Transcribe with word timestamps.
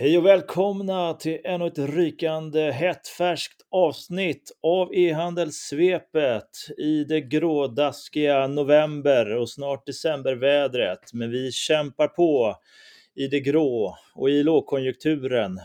Hej 0.00 0.18
och 0.18 0.26
välkomna 0.26 1.14
till 1.14 1.38
ännu 1.44 1.66
ett 1.66 1.78
rykande 1.78 2.70
hett 2.70 3.08
färskt 3.08 3.66
avsnitt 3.70 4.58
av 4.62 4.94
e-handelssvepet 4.94 6.48
i 6.78 7.04
det 7.04 7.20
grådaskiga 7.20 8.46
november 8.46 9.36
och 9.36 9.50
snart 9.50 9.86
decembervädret. 9.86 11.12
Men 11.12 11.30
vi 11.30 11.52
kämpar 11.52 12.08
på 12.08 12.56
i 13.14 13.26
det 13.26 13.40
grå 13.40 13.96
och 14.14 14.30
i 14.30 14.42
lågkonjunkturen. 14.42 15.60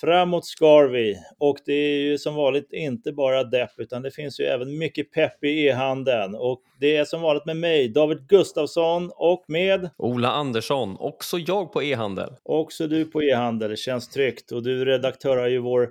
Framåt 0.00 0.46
skar 0.46 0.84
vi 0.84 1.18
och 1.38 1.56
det 1.66 1.72
är 1.72 2.00
ju 2.00 2.18
som 2.18 2.34
vanligt 2.34 2.72
inte 2.72 3.12
bara 3.12 3.44
depp 3.44 3.70
utan 3.76 4.02
det 4.02 4.10
finns 4.10 4.40
ju 4.40 4.44
även 4.44 4.78
mycket 4.78 5.12
pepp 5.12 5.44
i 5.44 5.66
e-handeln 5.66 6.34
och 6.34 6.62
det 6.80 6.96
är 6.96 7.04
som 7.04 7.22
vanligt 7.22 7.46
med 7.46 7.56
mig 7.56 7.88
David 7.88 8.28
Gustafsson 8.28 9.10
och 9.16 9.44
med 9.48 9.90
Ola 9.96 10.28
Andersson, 10.28 10.96
också 11.00 11.38
jag 11.38 11.72
på 11.72 11.82
e-handel. 11.82 12.30
Också 12.42 12.86
du 12.86 13.04
på 13.04 13.22
e-handel, 13.22 13.70
det 13.70 13.76
känns 13.76 14.08
tryggt 14.08 14.52
och 14.52 14.62
du 14.62 14.84
redaktör 14.84 15.36
har 15.36 15.48
ju 15.48 15.58
vår 15.58 15.90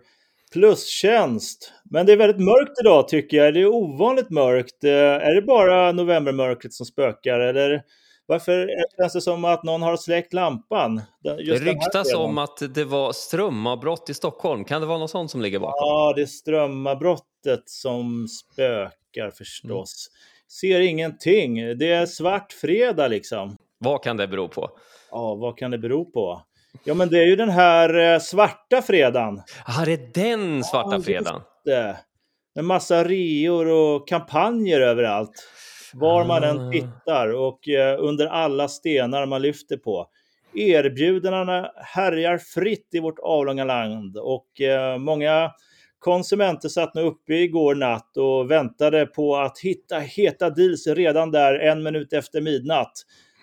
plustjänst. 0.54 1.74
Men 1.84 2.06
det 2.06 2.12
är 2.12 2.18
väldigt 2.18 2.46
mörkt 2.46 2.80
idag 2.82 3.08
tycker 3.08 3.38
jag, 3.38 3.54
det 3.54 3.62
är 3.62 3.68
ovanligt 3.68 4.30
mörkt. 4.30 4.84
Eh, 4.84 4.92
är 4.92 5.36
det 5.36 5.42
bara 5.42 5.92
novembermörkret 5.92 6.74
som 6.74 6.86
spökar 6.86 7.40
eller 7.40 7.84
varför 8.28 8.70
känns 8.98 9.14
det 9.14 9.22
som 9.22 9.46
att 9.46 9.64
någon 9.64 9.82
har 9.82 9.98
släckt 9.98 10.34
lampan? 10.34 11.02
Just 11.40 11.66
det 11.66 11.72
ryktas 11.72 12.14
om 12.14 12.38
att 12.38 12.76
det 12.76 12.84
var 12.86 13.12
strömavbrott 13.12 14.10
i 14.10 14.14
Stockholm. 14.14 14.66
Kan 14.66 14.82
det 14.82 14.88
vara 14.88 14.98
något 14.98 15.12
sånt 15.12 15.32
som 15.32 15.42
ligger 15.42 15.60
bakom? 15.60 15.80
Ja, 15.80 16.14
det 16.16 16.22
är 16.22 16.26
strömavbrottet 16.26 17.64
som 17.66 18.28
spökar 18.28 19.32
förstås. 19.38 20.10
Mm. 20.10 20.48
Ser 20.62 20.80
ingenting. 20.80 21.78
Det 21.78 21.92
är 21.92 22.06
svart 22.06 22.52
fredag 22.52 23.08
liksom. 23.08 23.58
Vad 23.80 24.04
kan 24.04 24.18
det 24.18 24.28
bero 24.28 24.48
på? 24.48 24.70
Ja, 25.12 25.36
vad 25.36 25.58
kan 25.58 25.72
det 25.72 25.78
bero 25.78 26.06
på? 26.06 26.42
Ja, 26.84 26.94
men 26.94 27.10
det 27.10 27.20
är 27.20 27.26
ju 27.26 27.36
den 27.36 27.50
här 27.50 28.14
eh, 28.14 28.20
svarta 28.20 28.82
fredagen. 28.82 29.42
Ja, 29.68 29.86
det 29.86 29.94
är 29.94 30.12
den 30.14 30.64
svarta 30.64 30.96
ja, 30.96 31.02
fredagen. 31.02 31.42
Med 32.56 32.66
massa 32.66 33.04
reor 33.04 33.68
och 33.68 34.08
kampanjer 34.08 34.82
överallt 34.82 35.48
var 35.94 36.26
man 36.26 36.44
än 36.44 36.68
ah. 36.68 36.72
tittar 36.72 37.34
och 37.34 37.70
eh, 37.70 37.96
under 38.00 38.28
alla 38.28 38.68
stenar 38.68 39.26
man 39.26 39.42
lyfter 39.42 39.78
på. 39.78 40.08
Erbjudandena 40.54 41.72
härjar 41.76 42.38
fritt 42.38 42.88
i 42.94 43.00
vårt 43.00 43.20
avlånga 43.20 43.64
land 43.64 44.18
och 44.18 44.62
eh, 44.62 44.98
många 44.98 45.52
konsumenter 46.00 46.70
satt 46.70 46.94
nu 46.96 47.02
uppe 47.02 47.34
igår 47.34 47.76
natt 47.76 48.18
och 48.18 48.52
väntade 48.52 49.06
på 49.06 49.36
att 49.36 49.60
hitta 49.60 50.00
heta 50.00 50.50
deals 50.50 50.88
redan 50.88 51.32
där 51.32 51.60
en 51.60 51.84
minut 51.84 52.14
efter 52.14 52.42
midnatt. 52.42 52.94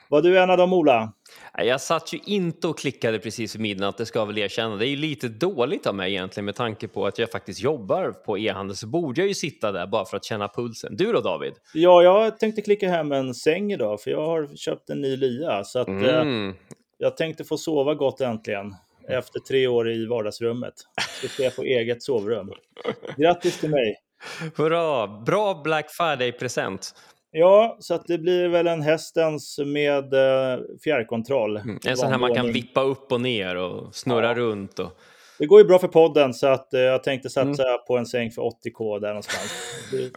Var 0.09 0.23
du 0.23 0.39
en 0.39 0.51
av 0.51 0.59
dem, 0.59 0.73
Ola? 0.73 1.13
Jag 1.57 1.81
satt 1.81 2.13
ju 2.13 2.19
inte 2.25 2.69
och 2.69 2.79
klickade 2.79 3.19
precis 3.19 3.55
vid 3.55 3.61
midnatt, 3.61 3.97
det 3.97 4.07
ska 4.07 4.19
jag 4.19 4.27
väl 4.27 4.39
erkänna. 4.39 4.77
Det 4.77 4.87
är 4.87 4.97
lite 4.97 5.29
dåligt 5.29 5.87
av 5.87 5.95
mig 5.95 6.13
egentligen 6.13 6.45
med 6.45 6.55
tanke 6.55 6.89
på 6.89 7.07
att 7.07 7.19
jag 7.19 7.31
faktiskt 7.31 7.61
jobbar 7.61 8.11
på 8.11 8.39
e-handel 8.39 8.77
så 8.77 8.87
borde 8.87 9.21
jag 9.21 9.29
ju 9.29 9.35
sitta 9.35 9.73
där 9.73 9.87
bara 9.87 10.05
för 10.05 10.17
att 10.17 10.25
känna 10.25 10.49
pulsen. 10.49 10.97
Du 10.97 11.13
då 11.13 11.21
David? 11.21 11.53
Ja, 11.75 12.03
jag 12.03 12.39
tänkte 12.39 12.63
klicka 12.63 12.89
hem 12.89 13.13
en 13.13 13.35
säng 13.35 13.73
idag 13.73 14.01
för 14.01 14.11
jag 14.11 14.27
har 14.27 14.57
köpt 14.57 14.91
en 14.91 15.01
ny 15.01 15.17
lya 15.17 15.65
så 15.65 15.79
att 15.79 15.89
eh, 15.89 15.95
mm. 15.95 16.49
eh, 16.49 16.55
jag 16.99 17.17
tänkte 17.17 17.45
få 17.45 17.57
sova 17.57 17.95
gott 17.95 18.21
äntligen 18.21 18.75
efter 19.09 19.41
tre 19.41 19.67
år 19.67 19.91
i 19.91 20.07
vardagsrummet. 20.07 20.75
Ska 21.19 21.29
se 21.29 21.51
på 21.51 21.63
eget 21.63 22.03
sovrum. 22.03 22.53
Grattis 23.17 23.61
till 23.61 23.71
mig! 23.71 23.97
Hurra! 24.57 25.07
Bra 25.07 25.61
Black 25.65 25.91
Friday-present. 25.91 26.95
Ja, 27.37 27.77
så 27.81 27.95
att 27.95 28.07
det 28.07 28.19
blir 28.19 28.49
väl 28.49 28.67
en 28.67 28.83
hästens 28.83 29.59
med 29.67 30.15
eh, 30.15 30.61
fjärrkontroll. 30.85 31.57
Mm. 31.57 31.79
En 31.87 31.97
sån 31.97 32.11
här 32.11 32.19
man 32.19 32.35
kan 32.35 32.53
vippa 32.53 32.83
upp 32.83 33.13
och 33.13 33.21
ner 33.21 33.57
och 33.57 33.95
snurra 33.95 34.27
ja. 34.27 34.35
runt. 34.35 34.79
Och... 34.79 34.91
Det 35.39 35.47
går 35.47 35.61
ju 35.61 35.67
bra 35.67 35.79
för 35.79 35.89
podden 35.89 36.35
så 36.35 36.47
att 36.47 36.75
eh, 36.75 36.81
jag 36.81 37.03
tänkte 37.03 37.31
satsa 37.31 37.69
mm. 37.69 37.81
på 37.87 37.99
en 37.99 38.07
säng 38.07 38.31
för 38.31 38.43
80k 38.43 39.01
där 39.01 39.09
någonstans. 39.09 39.53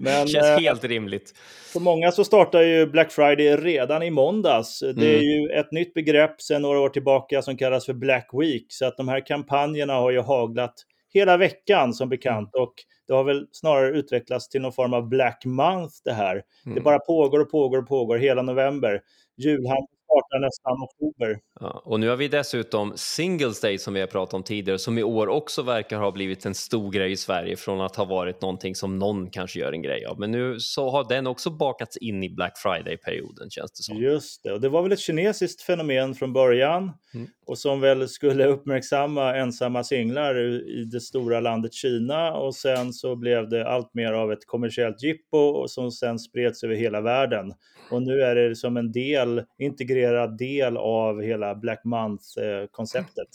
Men, 0.00 0.28
Känns 0.28 0.46
eh, 0.46 0.58
helt 0.58 0.84
rimligt. 0.84 1.34
För 1.72 1.80
många 1.80 2.12
så 2.12 2.24
startar 2.24 2.60
ju 2.60 2.86
Black 2.86 3.12
Friday 3.12 3.56
redan 3.56 4.02
i 4.02 4.10
måndags. 4.10 4.82
Mm. 4.82 4.96
Det 4.96 5.06
är 5.06 5.14
mm. 5.14 5.24
ju 5.24 5.48
ett 5.48 5.72
nytt 5.72 5.94
begrepp 5.94 6.42
sedan 6.42 6.62
några 6.62 6.80
år 6.80 6.88
tillbaka 6.88 7.42
som 7.42 7.56
kallas 7.56 7.86
för 7.86 7.94
Black 7.94 8.30
Week. 8.32 8.66
Så 8.68 8.86
att 8.86 8.96
de 8.96 9.08
här 9.08 9.26
kampanjerna 9.26 9.94
har 9.94 10.10
ju 10.10 10.20
haglat 10.20 10.74
hela 11.14 11.36
veckan 11.36 11.94
som 11.94 12.08
bekant. 12.08 12.54
Och 12.54 12.74
det 13.08 13.14
har 13.14 13.24
väl 13.24 13.46
snarare 13.52 13.98
utvecklats 13.98 14.48
till 14.48 14.62
någon 14.62 14.72
form 14.72 14.94
av 14.94 15.08
Black 15.08 15.44
Month 15.44 15.94
det 16.04 16.12
här. 16.12 16.42
Mm. 16.66 16.74
Det 16.74 16.80
bara 16.80 16.98
pågår 16.98 17.40
och 17.40 17.50
pågår 17.50 17.78
och 17.78 17.88
pågår 17.88 18.18
hela 18.18 18.42
november. 18.42 19.02
Julhandeln 19.36 19.86
startar 20.12 20.40
nästan 20.40 20.82
oktober. 20.82 21.38
Ja, 21.60 21.82
och 21.84 22.00
nu 22.00 22.08
har 22.08 22.16
vi 22.16 22.28
dessutom 22.28 22.92
Singles 22.96 23.60
Day 23.60 23.78
som 23.78 23.94
vi 23.94 24.00
har 24.00 24.06
pratat 24.06 24.34
om 24.34 24.42
tidigare 24.42 24.78
som 24.78 24.98
i 24.98 25.02
år 25.02 25.28
också 25.28 25.62
verkar 25.62 25.98
ha 25.98 26.10
blivit 26.12 26.46
en 26.46 26.54
stor 26.54 26.90
grej 26.90 27.12
i 27.12 27.16
Sverige 27.16 27.56
från 27.56 27.80
att 27.80 27.96
ha 27.96 28.04
varit 28.04 28.42
någonting 28.42 28.74
som 28.74 28.98
någon 28.98 29.30
kanske 29.30 29.60
gör 29.60 29.72
en 29.72 29.82
grej 29.82 30.04
av. 30.06 30.20
Men 30.20 30.30
nu 30.30 30.60
så 30.60 30.90
har 30.90 31.08
den 31.08 31.26
också 31.26 31.50
bakats 31.50 31.96
in 31.96 32.22
i 32.22 32.30
Black 32.30 32.58
Friday-perioden 32.58 33.50
känns 33.50 33.72
det 33.72 33.82
som. 33.82 33.96
Just 33.96 34.42
det, 34.42 34.52
och 34.52 34.60
det 34.60 34.68
var 34.68 34.82
väl 34.82 34.92
ett 34.92 34.98
kinesiskt 34.98 35.62
fenomen 35.62 36.14
från 36.14 36.32
början 36.32 36.92
mm. 37.14 37.26
och 37.46 37.58
som 37.58 37.80
väl 37.80 38.08
skulle 38.08 38.46
uppmärksamma 38.46 39.36
ensamma 39.36 39.84
singlar 39.84 40.38
i 40.80 40.84
det 40.84 41.00
stora 41.00 41.40
landet 41.40 41.74
Kina 41.74 42.32
och 42.32 42.54
sen 42.54 42.92
så 42.92 43.16
blev 43.16 43.48
det 43.48 43.68
allt 43.68 43.94
mer 43.94 44.12
av 44.12 44.32
ett 44.32 44.46
kommersiellt 44.46 45.02
jippo 45.02 45.68
som 45.68 45.90
sen 45.90 46.18
spreds 46.18 46.64
över 46.64 46.74
hela 46.74 47.00
världen. 47.00 47.52
Och 47.90 48.02
nu 48.02 48.20
är 48.20 48.34
det 48.34 48.56
som 48.56 48.76
en 48.76 48.92
del, 48.92 49.42
integrerad 49.58 50.01
del 50.26 50.76
av 50.76 51.22
hela 51.22 51.54
Black 51.54 51.84
Month-konceptet. 51.84 53.28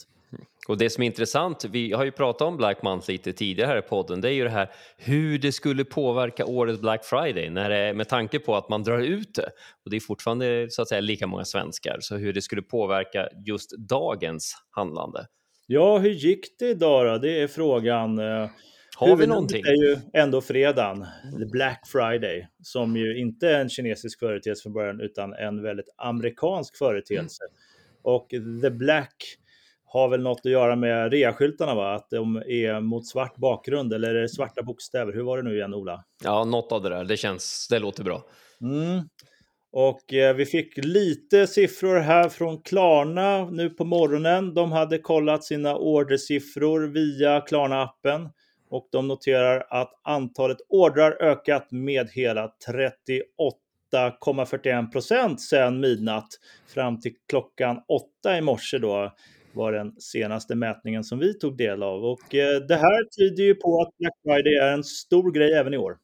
Och 0.68 0.78
det 0.78 0.90
som 0.90 1.02
är 1.02 1.06
intressant, 1.06 1.64
vi 1.64 1.92
har 1.92 2.04
ju 2.04 2.10
pratat 2.10 2.48
om 2.48 2.56
Black 2.56 2.82
Month 2.82 3.10
lite 3.10 3.32
tidigare 3.32 3.68
här 3.68 3.78
i 3.78 3.82
podden, 3.82 4.20
det 4.20 4.28
är 4.28 4.32
ju 4.32 4.44
det 4.44 4.50
här 4.50 4.70
hur 4.96 5.38
det 5.38 5.52
skulle 5.52 5.84
påverka 5.84 6.46
årets 6.46 6.80
Black 6.80 7.04
Friday 7.04 7.50
när 7.50 7.70
det, 7.70 7.94
med 7.94 8.08
tanke 8.08 8.38
på 8.38 8.56
att 8.56 8.68
man 8.68 8.82
drar 8.82 8.98
ut 8.98 9.34
det. 9.34 9.50
Och 9.84 9.90
det 9.90 9.96
är 9.96 10.00
fortfarande 10.00 10.66
så 10.70 10.82
att 10.82 10.88
säga 10.88 11.00
lika 11.00 11.26
många 11.26 11.44
svenskar, 11.44 11.96
så 12.00 12.16
hur 12.16 12.32
det 12.32 12.42
skulle 12.42 12.62
påverka 12.62 13.28
just 13.46 13.78
dagens 13.78 14.54
handlande. 14.70 15.26
Ja, 15.66 15.98
hur 15.98 16.10
gick 16.10 16.58
det 16.58 16.68
idag 16.68 17.06
då? 17.06 17.18
Det 17.18 17.42
är 17.42 17.48
frågan. 17.48 18.20
Har 18.98 19.16
vi 19.16 19.26
någonting? 19.26 19.62
Det 19.62 19.70
är 19.70 19.88
ju 19.88 19.96
ändå 20.12 20.40
fredagen, 20.40 21.06
Black 21.52 21.86
Friday, 21.86 22.48
som 22.62 22.96
ju 22.96 23.18
inte 23.18 23.48
är 23.48 23.60
en 23.60 23.68
kinesisk 23.68 24.18
företeelse 24.18 24.62
från 24.62 24.72
början 24.72 25.00
utan 25.00 25.34
en 25.34 25.62
väldigt 25.62 25.88
amerikansk 25.96 26.76
företeelse. 26.76 27.44
Mm. 27.44 27.54
Och 28.02 28.28
The 28.62 28.70
Black 28.70 29.14
har 29.84 30.08
väl 30.08 30.22
något 30.22 30.40
att 30.44 30.50
göra 30.52 30.76
med 30.76 31.12
reaskyltarna, 31.12 31.74
va? 31.74 31.94
Att 31.94 32.10
de 32.10 32.36
är 32.36 32.80
mot 32.80 33.06
svart 33.06 33.36
bakgrund 33.36 33.92
eller 33.92 34.14
är 34.14 34.20
det 34.20 34.28
svarta 34.28 34.62
bokstäver? 34.62 35.12
Hur 35.12 35.22
var 35.22 35.36
det 35.36 35.42
nu 35.42 35.56
igen, 35.56 35.74
Ola? 35.74 36.04
Ja, 36.24 36.44
något 36.44 36.72
av 36.72 36.82
det 36.82 36.88
där. 36.88 37.04
Det 37.04 37.16
känns, 37.16 37.68
det 37.70 37.78
låter 37.78 38.04
bra. 38.04 38.22
Mm. 38.60 39.08
Och 39.72 40.14
eh, 40.14 40.34
vi 40.34 40.46
fick 40.46 40.76
lite 40.76 41.46
siffror 41.46 41.98
här 41.98 42.28
från 42.28 42.62
Klarna 42.62 43.50
nu 43.50 43.70
på 43.70 43.84
morgonen. 43.84 44.54
De 44.54 44.72
hade 44.72 44.98
kollat 44.98 45.44
sina 45.44 45.76
ordersiffror 45.76 46.80
via 46.80 47.40
Klarna-appen 47.40 48.28
och 48.70 48.88
de 48.92 49.08
noterar 49.08 49.66
att 49.70 50.00
antalet 50.02 50.58
ordrar 50.68 51.22
ökat 51.22 51.70
med 51.70 52.10
hela 52.10 52.52
38,41 53.92 54.92
procent 54.92 55.40
sedan 55.40 55.80
midnatt 55.80 56.28
fram 56.74 57.00
till 57.00 57.12
klockan 57.28 57.80
åtta 57.88 58.38
i 58.38 58.40
morse 58.40 58.78
då 58.78 59.12
var 59.52 59.72
den 59.72 60.00
senaste 60.00 60.54
mätningen 60.54 61.04
som 61.04 61.18
vi 61.18 61.38
tog 61.38 61.56
del 61.56 61.82
av. 61.82 62.04
Och 62.04 62.34
eh, 62.34 62.60
det 62.60 62.76
här 62.76 63.04
tyder 63.18 63.44
ju 63.44 63.54
på 63.54 63.82
att 63.82 63.96
Black 63.98 64.14
Friday 64.24 64.54
är 64.54 64.72
en 64.72 64.84
stor 64.84 65.32
grej 65.32 65.52
även 65.52 65.74
i 65.74 65.78
år. 65.78 65.96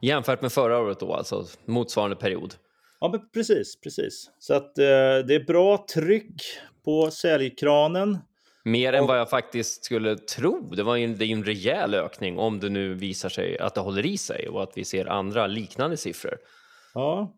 Jämfört 0.00 0.42
med 0.42 0.52
förra 0.52 0.78
året 0.78 1.00
då, 1.00 1.14
alltså 1.14 1.44
motsvarande 1.64 2.16
period? 2.16 2.54
Ja, 3.00 3.08
men 3.08 3.20
precis, 3.34 3.80
precis. 3.80 4.30
Så 4.38 4.54
att 4.54 4.78
eh, 4.78 4.84
det 5.26 5.34
är 5.34 5.46
bra 5.46 5.86
tryck 5.94 6.42
på 6.84 7.10
säljkranen. 7.10 8.18
Mer 8.66 8.92
än 8.92 9.06
vad 9.06 9.18
jag 9.18 9.30
faktiskt 9.30 9.84
skulle 9.84 10.16
tro. 10.16 10.60
Det 10.60 10.82
var 10.82 10.96
en, 10.96 11.18
det 11.18 11.24
är 11.24 11.30
en 11.30 11.44
rejäl 11.44 11.94
ökning 11.94 12.38
om 12.38 12.60
det 12.60 12.68
nu 12.68 12.94
visar 12.94 13.28
sig 13.28 13.58
att 13.58 13.74
det 13.74 13.80
håller 13.80 14.06
i 14.06 14.18
sig 14.18 14.48
och 14.48 14.62
att 14.62 14.72
vi 14.74 14.84
ser 14.84 15.06
andra 15.06 15.46
liknande 15.46 15.96
siffror. 15.96 16.38
Ja, 16.94 17.34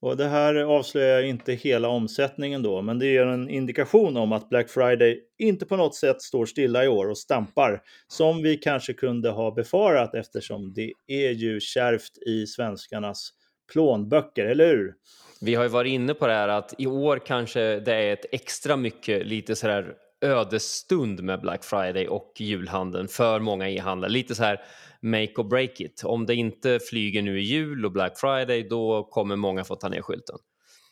och 0.00 0.16
det 0.16 0.28
här 0.28 0.54
avslöjar 0.54 1.22
inte 1.22 1.52
hela 1.52 1.88
omsättningen 1.88 2.62
då, 2.62 2.82
men 2.82 2.98
det 2.98 3.06
ger 3.06 3.26
en 3.26 3.50
indikation 3.50 4.16
om 4.16 4.32
att 4.32 4.48
Black 4.48 4.70
Friday 4.70 5.20
inte 5.38 5.66
på 5.66 5.76
något 5.76 5.94
sätt 5.94 6.22
står 6.22 6.46
stilla 6.46 6.84
i 6.84 6.88
år 6.88 7.10
och 7.10 7.18
stampar, 7.18 7.82
som 8.08 8.42
vi 8.42 8.56
kanske 8.56 8.92
kunde 8.92 9.30
ha 9.30 9.50
befarat 9.50 10.14
eftersom 10.14 10.72
det 10.74 10.92
är 11.06 11.30
ju 11.30 11.60
kärvt 11.60 12.18
i 12.26 12.46
svenskarnas 12.46 13.30
plånböcker, 13.72 14.46
eller 14.46 14.66
hur? 14.66 14.94
Vi 15.40 15.54
har 15.54 15.62
ju 15.62 15.68
varit 15.68 15.90
inne 15.90 16.14
på 16.14 16.26
det 16.26 16.32
här 16.32 16.48
att 16.48 16.74
i 16.78 16.86
år 16.86 17.20
kanske 17.26 17.80
det 17.80 17.94
är 17.94 18.12
ett 18.12 18.26
extra 18.32 18.76
mycket 18.76 19.26
lite 19.26 19.56
sådär 19.56 19.94
ödesstund 20.20 21.22
med 21.22 21.40
Black 21.40 21.64
Friday 21.64 22.08
och 22.08 22.32
julhandeln 22.38 23.08
för 23.08 23.40
många 23.40 23.70
e-handlare. 23.70 24.10
Lite 24.10 24.34
så 24.34 24.42
här 24.42 24.60
make 25.00 25.32
or 25.36 25.44
break 25.44 25.80
it. 25.80 26.02
Om 26.04 26.26
det 26.26 26.34
inte 26.34 26.78
flyger 26.90 27.22
nu 27.22 27.40
i 27.40 27.42
jul 27.42 27.84
och 27.84 27.92
Black 27.92 28.18
Friday, 28.18 28.62
då 28.62 29.04
kommer 29.04 29.36
många 29.36 29.64
få 29.64 29.74
ta 29.74 29.88
ner 29.88 30.02
skylten. 30.02 30.36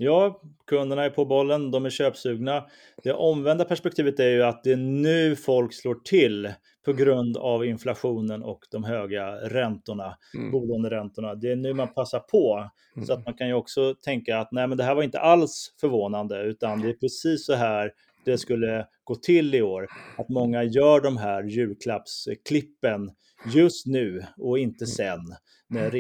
Ja, 0.01 0.43
kunderna 0.67 1.05
är 1.05 1.11
på 1.11 1.25
bollen, 1.25 1.71
de 1.71 1.87
är 1.87 1.91
köpsugna. 1.91 2.65
Det 3.03 3.13
omvända 3.13 3.65
perspektivet 3.65 4.21
är 4.21 4.29
ju 4.29 4.43
att 4.43 4.65
det 4.65 4.73
är 4.73 4.77
nu 4.77 5.37
folk 5.37 5.75
slår 5.75 5.95
till 5.95 6.53
på 6.85 6.93
grund 6.93 7.37
av 7.37 7.67
inflationen 7.67 8.43
och 8.43 8.61
de 8.71 8.85
höga 8.85 9.27
räntorna, 9.31 10.17
mm. 10.35 10.51
bolåneräntorna. 10.51 11.35
Det 11.35 11.53
är 11.53 11.57
nu 11.57 11.75
man 11.75 11.95
passar 11.95 12.19
på. 12.21 12.71
Mm. 12.97 13.07
Så 13.07 13.13
att 13.13 13.27
man 13.27 13.35
kan 13.35 13.49
ju 13.49 13.55
också 13.55 13.95
tänka 13.95 14.39
att 14.39 14.53
nej, 14.53 14.67
men 14.67 14.79
det 14.79 14.85
här 14.85 14.95
var 14.95 15.03
inte 15.03 15.21
alls 15.21 15.75
förvånande, 15.81 16.43
utan 16.43 16.81
det 16.81 16.89
är 16.89 16.93
precis 16.93 17.47
så 17.47 17.55
här 17.55 17.93
det 18.25 18.39
skulle 18.39 18.87
gå 19.09 19.15
till 19.15 19.55
i 19.55 19.63
år. 19.63 19.87
Att 20.19 20.29
många 20.29 20.63
gör 20.63 21.01
de 21.01 21.17
här 21.17 21.43
julklappsklippen 21.43 23.11
just 23.55 23.87
nu 23.87 24.23
och 24.37 24.59
inte 24.59 24.85
mm. 24.85 24.89
sen 24.89 25.21
när 25.69 25.91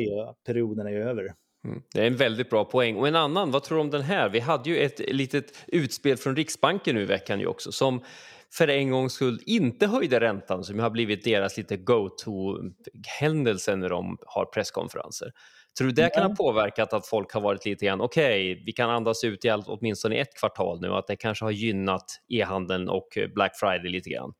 perioden 0.46 0.86
är 0.86 0.92
över. 0.92 1.22
Mm. 1.64 1.82
Det 1.94 2.00
är 2.00 2.06
en 2.06 2.16
väldigt 2.16 2.50
bra 2.50 2.64
poäng. 2.64 2.96
Och 2.96 3.08
en 3.08 3.16
annan, 3.16 3.50
vad 3.50 3.62
tror 3.62 3.78
du 3.78 3.82
om 3.82 3.90
den 3.90 4.02
här? 4.02 4.28
Vi 4.28 4.40
hade 4.40 4.70
ju 4.70 4.78
ett 4.78 5.14
litet 5.14 5.64
utspel 5.66 6.16
från 6.16 6.36
Riksbanken 6.36 6.94
nu 6.94 7.02
i 7.02 7.06
veckan 7.06 7.40
ju 7.40 7.46
också 7.46 7.72
som 7.72 8.00
för 8.52 8.68
en 8.68 8.90
gångs 8.90 9.12
skull 9.12 9.40
inte 9.46 9.86
höjde 9.86 10.20
räntan 10.20 10.64
som 10.64 10.78
har 10.78 10.90
blivit 10.90 11.24
deras 11.24 11.56
lite 11.56 11.76
go-to-händelse 11.76 13.76
när 13.76 13.88
de 13.88 14.18
har 14.26 14.44
presskonferenser. 14.44 15.32
Tror 15.78 15.88
du 15.88 15.94
det 15.94 16.10
kan 16.14 16.22
ha 16.30 16.36
påverkat 16.36 16.92
att 16.92 17.06
folk 17.06 17.32
har 17.32 17.40
varit 17.40 17.66
lite 17.66 17.86
grann, 17.86 18.00
okej, 18.00 18.52
okay, 18.52 18.64
vi 18.64 18.72
kan 18.72 18.90
andas 18.90 19.24
ut 19.24 19.44
i 19.44 19.48
allt, 19.48 19.68
åtminstone 19.68 20.16
ett 20.16 20.38
kvartal 20.40 20.80
nu, 20.80 20.88
att 20.88 21.06
det 21.06 21.16
kanske 21.16 21.44
har 21.44 21.52
gynnat 21.52 22.04
e-handeln 22.28 22.88
och 22.88 23.18
Black 23.34 23.52
Friday 23.56 23.90
lite 23.90 24.10
grann? 24.10 24.32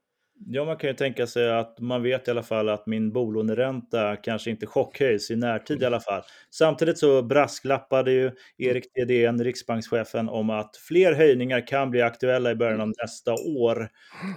Ja, 0.46 0.64
man 0.64 0.76
kan 0.76 0.90
ju 0.90 0.96
tänka 0.96 1.26
sig 1.26 1.50
att 1.50 1.80
man 1.80 2.02
vet 2.02 2.28
i 2.28 2.30
alla 2.30 2.42
fall 2.42 2.68
att 2.68 2.86
min 2.86 3.12
bolåneränta 3.12 4.16
kanske 4.16 4.50
inte 4.50 4.66
chockhöjs 4.66 5.30
i 5.30 5.36
närtid 5.36 5.82
i 5.82 5.84
alla 5.84 6.00
fall. 6.00 6.22
Samtidigt 6.50 6.98
så 6.98 7.22
brasklappade 7.22 8.12
ju 8.12 8.30
Erik 8.58 8.92
Thedéen, 8.92 9.44
riksbankschefen, 9.44 10.28
om 10.28 10.50
att 10.50 10.76
fler 10.88 11.12
höjningar 11.12 11.66
kan 11.66 11.90
bli 11.90 12.02
aktuella 12.02 12.50
i 12.50 12.54
början 12.54 12.80
av 12.80 12.92
nästa 13.02 13.32
år 13.32 13.88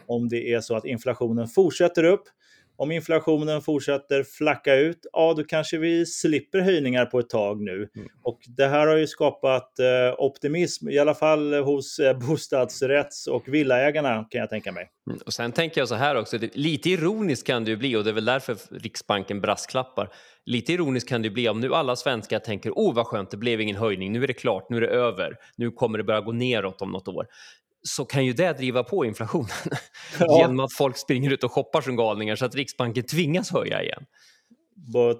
om 0.07 0.29
det 0.29 0.53
är 0.53 0.61
så 0.61 0.75
att 0.75 0.85
inflationen 0.85 1.47
fortsätter 1.47 2.03
upp 2.03 2.23
om 2.81 2.91
inflationen 2.91 3.61
fortsätter 3.61 4.23
flacka 4.23 4.75
ut, 4.75 5.05
ja 5.13 5.33
då 5.33 5.43
kanske 5.43 5.77
vi 5.77 6.05
slipper 6.05 6.59
höjningar 6.59 7.05
på 7.05 7.19
ett 7.19 7.29
tag 7.29 7.61
nu. 7.61 7.75
Mm. 7.75 8.07
Och 8.23 8.39
det 8.47 8.67
här 8.67 8.87
har 8.87 8.95
ju 8.95 9.07
skapat 9.07 9.79
eh, 9.79 9.85
optimism, 10.17 10.89
i 10.89 10.99
alla 10.99 11.13
fall 11.13 11.53
hos 11.53 11.99
eh, 11.99 12.17
bostadsrätts 12.17 13.27
och 13.27 13.47
villaägarna 13.47 14.27
kan 14.29 14.41
jag 14.41 14.49
tänka 14.49 14.71
mig. 14.71 14.89
Mm. 15.09 15.19
Och 15.25 15.33
sen 15.33 15.51
tänker 15.51 15.81
jag 15.81 15.87
så 15.87 15.95
här 15.95 16.15
också, 16.15 16.37
lite 16.53 16.89
ironiskt 16.89 17.47
kan 17.47 17.65
det 17.65 17.71
ju 17.71 17.77
bli 17.77 17.95
och 17.95 18.03
det 18.03 18.09
är 18.09 18.13
väl 18.13 18.25
därför 18.25 18.57
Riksbanken 18.71 19.41
brasklappar. 19.41 20.09
Lite 20.45 20.73
ironiskt 20.73 21.09
kan 21.09 21.21
det 21.21 21.29
bli 21.29 21.49
om 21.49 21.59
nu 21.59 21.73
alla 21.73 21.95
svenskar 21.95 22.39
tänker, 22.39 22.71
oh 22.71 22.95
vad 22.95 23.05
skönt, 23.05 23.31
det 23.31 23.37
blev 23.37 23.61
ingen 23.61 23.75
höjning, 23.75 24.11
nu 24.11 24.23
är 24.23 24.27
det 24.27 24.33
klart, 24.33 24.69
nu 24.69 24.77
är 24.77 24.81
det 24.81 24.87
över, 24.87 25.35
nu 25.57 25.71
kommer 25.71 25.97
det 25.97 26.03
börja 26.03 26.21
gå 26.21 26.31
neråt 26.31 26.81
om 26.81 26.91
något 26.91 27.07
år 27.07 27.25
så 27.83 28.05
kan 28.05 28.25
ju 28.25 28.33
det 28.33 28.53
driva 28.53 28.83
på 28.83 29.05
inflationen 29.05 29.47
ja. 30.19 30.37
genom 30.39 30.59
att 30.59 30.73
folk 30.73 30.97
springer 30.97 31.31
ut 31.31 31.43
och 31.43 31.51
shoppar 31.51 31.81
som 31.81 31.95
galningar 31.95 32.35
så 32.35 32.45
att 32.45 32.55
Riksbanken 32.55 33.03
tvingas 33.03 33.51
höja 33.51 33.83
igen. 33.83 34.05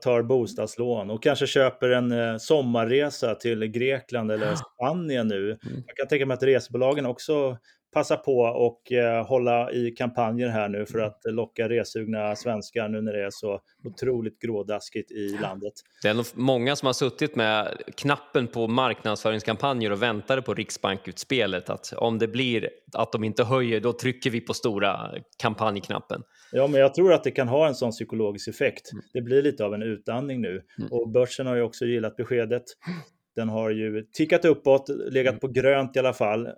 Tar 0.02 0.24
bostadslån 0.24 1.10
och 1.10 1.24
kanske 1.24 1.48
köper 1.48 1.90
en 1.90 2.12
eh, 2.12 2.38
sommarresa 2.38 3.36
till 3.36 3.66
Grekland 3.66 4.32
eller 4.32 4.56
Spanien 4.56 5.28
nu. 5.28 5.46
Mm. 5.46 5.84
Jag 5.88 5.96
kan 5.98 6.08
tänka 6.08 6.26
mig 6.26 6.36
att 6.36 6.44
resebolagen 6.44 7.06
också 7.06 7.58
passa 7.94 8.18
på 8.18 8.40
och 8.40 8.92
eh, 8.92 9.26
hålla 9.26 9.72
i 9.72 9.92
kampanjer 9.92 10.50
här 10.50 10.70
nu 10.70 10.86
för 10.86 11.00
att 11.00 11.22
locka 11.26 11.70
resugna 11.70 12.36
svenskar 12.36 12.90
nu 12.90 13.02
när 13.02 13.14
det 13.14 13.26
är 13.26 13.30
så 13.32 13.60
otroligt 13.84 14.40
grådaskigt 14.40 15.12
i 15.12 15.38
landet. 15.42 15.74
Det 16.02 16.08
är 16.08 16.14
nog 16.14 16.26
många 16.34 16.76
som 16.76 16.86
har 16.86 16.94
suttit 16.94 17.36
med 17.36 17.82
knappen 17.96 18.48
på 18.48 18.68
marknadsföringskampanjer 18.68 19.92
och 19.92 20.02
väntade 20.02 20.42
på 20.42 20.54
Riksbankutspelet 20.54 21.70
att 21.70 21.94
om 21.98 22.20
det 22.20 22.28
blir 22.28 22.70
att 22.94 23.12
de 23.12 23.24
inte 23.24 23.44
höjer 23.44 23.80
då 23.80 23.94
trycker 23.94 24.30
vi 24.30 24.42
på 24.42 24.54
stora 24.54 25.12
kampanjknappen. 25.38 26.24
Ja, 26.52 26.68
men 26.68 26.82
jag 26.82 26.94
tror 26.94 27.14
att 27.14 27.24
det 27.24 27.32
kan 27.32 27.48
ha 27.48 27.68
en 27.68 27.76
sån 27.76 27.92
psykologisk 27.92 28.48
effekt. 28.48 28.92
Mm. 28.92 29.04
Det 29.14 29.22
blir 29.22 29.42
lite 29.42 29.66
av 29.66 29.74
en 29.74 29.84
utandning 29.84 30.42
nu 30.42 30.64
mm. 30.78 30.92
och 30.92 31.10
börsen 31.10 31.48
har 31.48 31.56
ju 31.56 31.62
också 31.62 31.86
gillat 31.86 32.16
beskedet. 32.16 32.64
Den 33.36 33.50
har 33.50 33.70
ju 33.70 34.06
tickat 34.14 34.46
uppåt, 34.46 34.90
legat 34.90 35.32
mm. 35.32 35.40
på 35.40 35.48
grönt 35.48 35.96
i 35.96 36.00
alla 36.00 36.14
fall. 36.14 36.50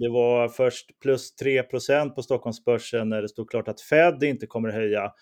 Det 0.00 0.08
var 0.08 0.48
först 0.48 1.00
plus 1.02 1.34
3% 1.42 2.10
på 2.10 2.22
Stockholmsbörsen 2.22 3.08
när 3.08 3.22
det 3.22 3.28
stod 3.28 3.50
klart 3.50 3.68
att 3.68 3.80
Fed 3.80 4.22
inte 4.22 4.46
kommer 4.46 4.68
höja. 4.68 5.12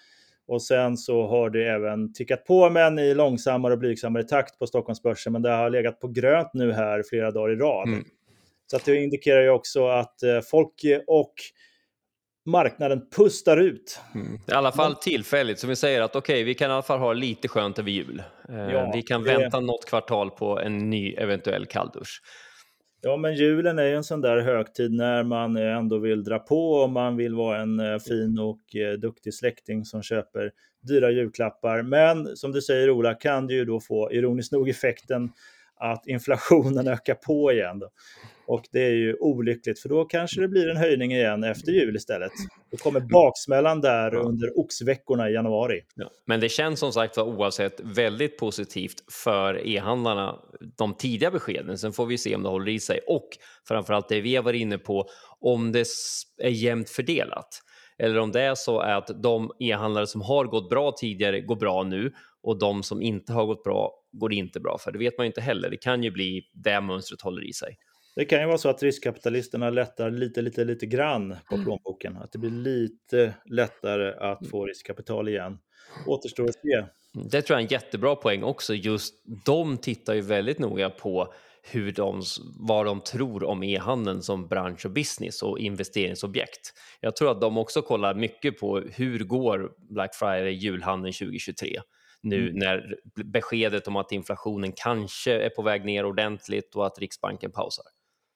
Och 0.46 0.62
sen 0.62 0.96
så 0.96 1.26
har 1.26 1.50
det 1.50 1.68
även 1.68 2.12
tickat 2.12 2.44
på 2.44 2.70
men 2.70 2.98
i 2.98 3.14
långsammare 3.14 3.72
och 3.72 3.78
blygsammare 3.78 4.22
takt 4.22 4.58
på 4.58 4.66
Stockholmsbörsen. 4.66 5.32
Men 5.32 5.42
det 5.42 5.50
har 5.50 5.70
legat 5.70 6.00
på 6.00 6.08
grönt 6.08 6.50
nu 6.54 6.72
här 6.72 7.02
flera 7.10 7.30
dagar 7.30 7.52
i 7.52 7.56
rad. 7.56 7.88
Mm. 7.88 8.04
Så 8.66 8.76
att 8.76 8.84
det 8.84 8.96
indikerar 8.96 9.42
ju 9.42 9.50
också 9.50 9.86
att 9.86 10.22
eh, 10.22 10.40
folk 10.40 10.74
och 11.06 11.34
marknaden 12.46 13.02
pustar 13.16 13.56
ut. 13.56 14.00
Mm. 14.14 14.34
I 14.48 14.52
alla 14.52 14.72
fall 14.72 14.94
tillfälligt, 14.94 15.58
som 15.58 15.68
vi 15.68 15.76
säger 15.76 16.02
att 16.02 16.16
okej, 16.16 16.34
okay, 16.34 16.44
vi 16.44 16.54
kan 16.54 16.70
i 16.70 16.72
alla 16.72 16.82
fall 16.82 16.98
ha 16.98 17.12
lite 17.12 17.48
skönt 17.48 17.78
över 17.78 17.90
jul. 17.90 18.22
Eh, 18.48 18.56
ja, 18.56 18.90
vi 18.94 19.02
kan 19.02 19.22
det... 19.22 19.38
vänta 19.38 19.60
något 19.60 19.84
kvartal 19.84 20.30
på 20.30 20.60
en 20.60 20.90
ny 20.90 21.12
eventuell 21.12 21.66
kalldusch. 21.66 22.22
Ja, 23.02 23.16
men 23.16 23.34
julen 23.34 23.78
är 23.78 23.84
ju 23.84 23.94
en 23.94 24.04
sån 24.04 24.20
där 24.20 24.40
högtid 24.40 24.92
när 24.92 25.22
man 25.22 25.56
ändå 25.56 25.98
vill 25.98 26.24
dra 26.24 26.38
på 26.38 26.72
och 26.72 26.90
man 26.90 27.16
vill 27.16 27.34
vara 27.34 27.60
en 27.60 27.80
eh, 27.80 27.98
fin 27.98 28.38
och 28.38 28.76
eh, 28.76 28.92
duktig 28.92 29.34
släkting 29.34 29.84
som 29.84 30.02
köper 30.02 30.50
dyra 30.88 31.10
julklappar. 31.10 31.82
Men 31.82 32.36
som 32.36 32.52
du 32.52 32.62
säger 32.62 32.90
Ola, 32.90 33.14
kan 33.14 33.46
det 33.46 33.54
ju 33.54 33.64
då 33.64 33.80
få 33.80 34.12
ironiskt 34.12 34.52
nog 34.52 34.68
effekten 34.68 35.30
att 35.80 36.06
inflationen 36.06 36.88
ökar 36.94 37.14
på 37.14 37.52
igen. 37.52 37.78
Då. 37.78 37.90
Och 38.46 38.64
det 38.72 38.84
är 38.84 38.90
ju 38.90 39.14
olyckligt 39.14 39.80
för 39.80 39.88
då 39.88 40.04
kanske 40.04 40.40
det 40.40 40.48
blir 40.48 40.68
en 40.68 40.76
höjning 40.76 41.12
igen 41.12 41.44
efter 41.44 41.72
jul 41.72 41.96
istället. 41.96 42.32
Då 42.70 42.76
kommer 42.76 43.00
baksmällan 43.00 43.80
där 43.80 44.14
under 44.14 44.58
oxveckorna 44.58 45.30
i 45.30 45.32
januari. 45.32 45.80
Ja. 45.94 46.10
Men 46.26 46.40
det 46.40 46.48
känns 46.48 46.80
som 46.80 46.92
sagt 46.92 47.16
var 47.16 47.24
oavsett 47.24 47.80
väldigt 47.80 48.38
positivt 48.38 49.12
för 49.24 49.66
e-handlarna, 49.66 50.38
de 50.78 50.94
tidiga 50.94 51.30
beskeden. 51.30 51.78
Sen 51.78 51.92
får 51.92 52.06
vi 52.06 52.18
se 52.18 52.34
om 52.36 52.42
det 52.42 52.48
håller 52.48 52.68
i 52.68 52.80
sig 52.80 53.00
och 53.06 53.28
framförallt 53.68 54.08
det 54.08 54.20
vi 54.20 54.36
har 54.36 54.42
varit 54.42 54.60
inne 54.60 54.78
på, 54.78 55.08
om 55.40 55.72
det 55.72 55.86
är 56.42 56.50
jämnt 56.50 56.90
fördelat. 56.90 57.62
Eller 57.98 58.18
om 58.18 58.32
det 58.32 58.42
är 58.42 58.54
så 58.54 58.78
att 58.80 59.22
de 59.22 59.52
e-handlare 59.60 60.06
som 60.06 60.20
har 60.20 60.44
gått 60.44 60.70
bra 60.70 60.92
tidigare 60.92 61.40
går 61.40 61.56
bra 61.56 61.82
nu 61.82 62.12
och 62.42 62.58
de 62.58 62.82
som 62.82 63.02
inte 63.02 63.32
har 63.32 63.46
gått 63.46 63.64
bra 63.64 63.99
går 64.12 64.32
inte 64.32 64.60
bra 64.60 64.78
för. 64.78 64.92
Det 64.92 64.98
vet 64.98 65.18
man 65.18 65.24
ju 65.24 65.28
inte 65.28 65.40
heller. 65.40 65.70
Det 65.70 65.76
kan 65.76 66.02
ju 66.02 66.10
bli 66.10 66.42
det 66.52 66.80
mönstret 66.80 67.20
håller 67.20 67.48
i 67.48 67.52
sig. 67.52 67.76
Det 68.16 68.24
kan 68.24 68.40
ju 68.40 68.46
vara 68.46 68.58
så 68.58 68.68
att 68.68 68.82
riskkapitalisterna 68.82 69.70
lättar 69.70 70.10
lite, 70.10 70.42
lite, 70.42 70.64
lite 70.64 70.86
grann 70.86 71.36
på 71.48 71.54
mm. 71.54 71.64
plånboken. 71.64 72.16
Att 72.16 72.32
det 72.32 72.38
blir 72.38 72.50
lite 72.50 73.34
lättare 73.44 74.12
att 74.12 74.48
få 74.48 74.66
riskkapital 74.66 75.28
igen. 75.28 75.58
Återstår 76.06 76.44
att 76.44 76.54
se. 76.54 76.84
Det 77.30 77.42
tror 77.42 77.54
jag 77.54 77.60
är 77.60 77.64
en 77.64 77.70
jättebra 77.70 78.16
poäng 78.16 78.42
också. 78.42 78.74
Just 78.74 79.14
de 79.44 79.78
tittar 79.78 80.14
ju 80.14 80.20
väldigt 80.20 80.58
noga 80.58 80.90
på 80.90 81.34
hur 81.62 81.92
de, 81.92 82.22
vad 82.58 82.86
de 82.86 83.00
tror 83.00 83.44
om 83.44 83.62
e-handeln 83.62 84.22
som 84.22 84.48
bransch 84.48 84.86
och 84.86 84.92
business 84.92 85.42
och 85.42 85.58
investeringsobjekt. 85.58 86.72
Jag 87.00 87.16
tror 87.16 87.30
att 87.30 87.40
de 87.40 87.58
också 87.58 87.82
kollar 87.82 88.14
mycket 88.14 88.58
på 88.58 88.78
hur 88.78 89.24
går 89.24 89.72
Black 89.94 90.14
Friday 90.14 90.52
julhandeln 90.52 91.12
2023 91.12 91.80
nu 92.22 92.48
mm. 92.48 92.54
när 92.54 92.96
beskedet 93.24 93.88
om 93.88 93.96
att 93.96 94.12
inflationen 94.12 94.72
kanske 94.76 95.32
är 95.32 95.50
på 95.50 95.62
väg 95.62 95.84
ner 95.84 96.04
ordentligt 96.04 96.74
och 96.74 96.86
att 96.86 96.98
Riksbanken 96.98 97.50
pausar. 97.50 97.84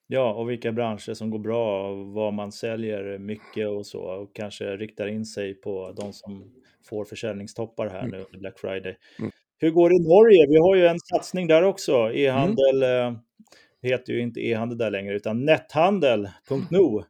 Ja, 0.07 0.35
och 0.35 0.51
vilka 0.51 0.73
branscher 0.73 1.15
som 1.15 1.31
går 1.31 1.39
bra, 1.39 1.95
vad 1.95 2.35
man 2.35 2.53
säljer 2.53 3.19
mycket 3.19 3.69
och 3.69 3.87
så 3.87 4.01
och 4.01 4.35
kanske 4.35 4.77
riktar 4.77 5.07
in 5.07 5.25
sig 5.25 5.55
på 5.55 5.93
de 5.97 6.13
som 6.13 6.53
får 6.89 7.05
försäljningstoppar 7.05 7.89
här 7.89 7.99
mm. 7.99 8.11
nu 8.11 8.17
under 8.17 8.39
Black 8.39 8.59
Friday. 8.59 8.97
Mm. 9.19 9.31
Hur 9.59 9.71
går 9.71 9.89
det 9.89 9.95
i 9.95 10.09
Norge? 10.09 10.47
Vi 10.49 10.59
har 10.59 10.77
ju 10.77 10.87
en 10.87 10.99
satsning 11.01 11.47
där 11.47 11.63
också. 11.63 12.13
E-handel 12.13 12.83
mm. 12.83 13.19
heter 13.83 14.13
ju 14.13 14.21
inte 14.21 14.41
e-handel 14.41 14.79
där 14.79 14.91
längre 14.91 15.15
utan 15.15 15.45
netthandel.no. 15.45 17.05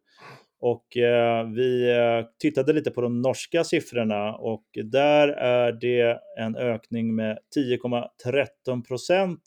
Och 0.65 0.97
eh, 0.97 1.47
vi 1.49 1.91
eh, 1.91 2.27
tittade 2.41 2.73
lite 2.73 2.91
på 2.91 3.01
de 3.01 3.23
norska 3.23 3.65
siffrorna 3.65 4.35
och 4.35 4.65
där 4.85 5.29
är 5.29 5.73
det 5.73 6.19
en 6.39 6.57
ökning 6.57 7.15
med 7.15 7.39
10,13 7.57 8.85
procent 8.89 9.43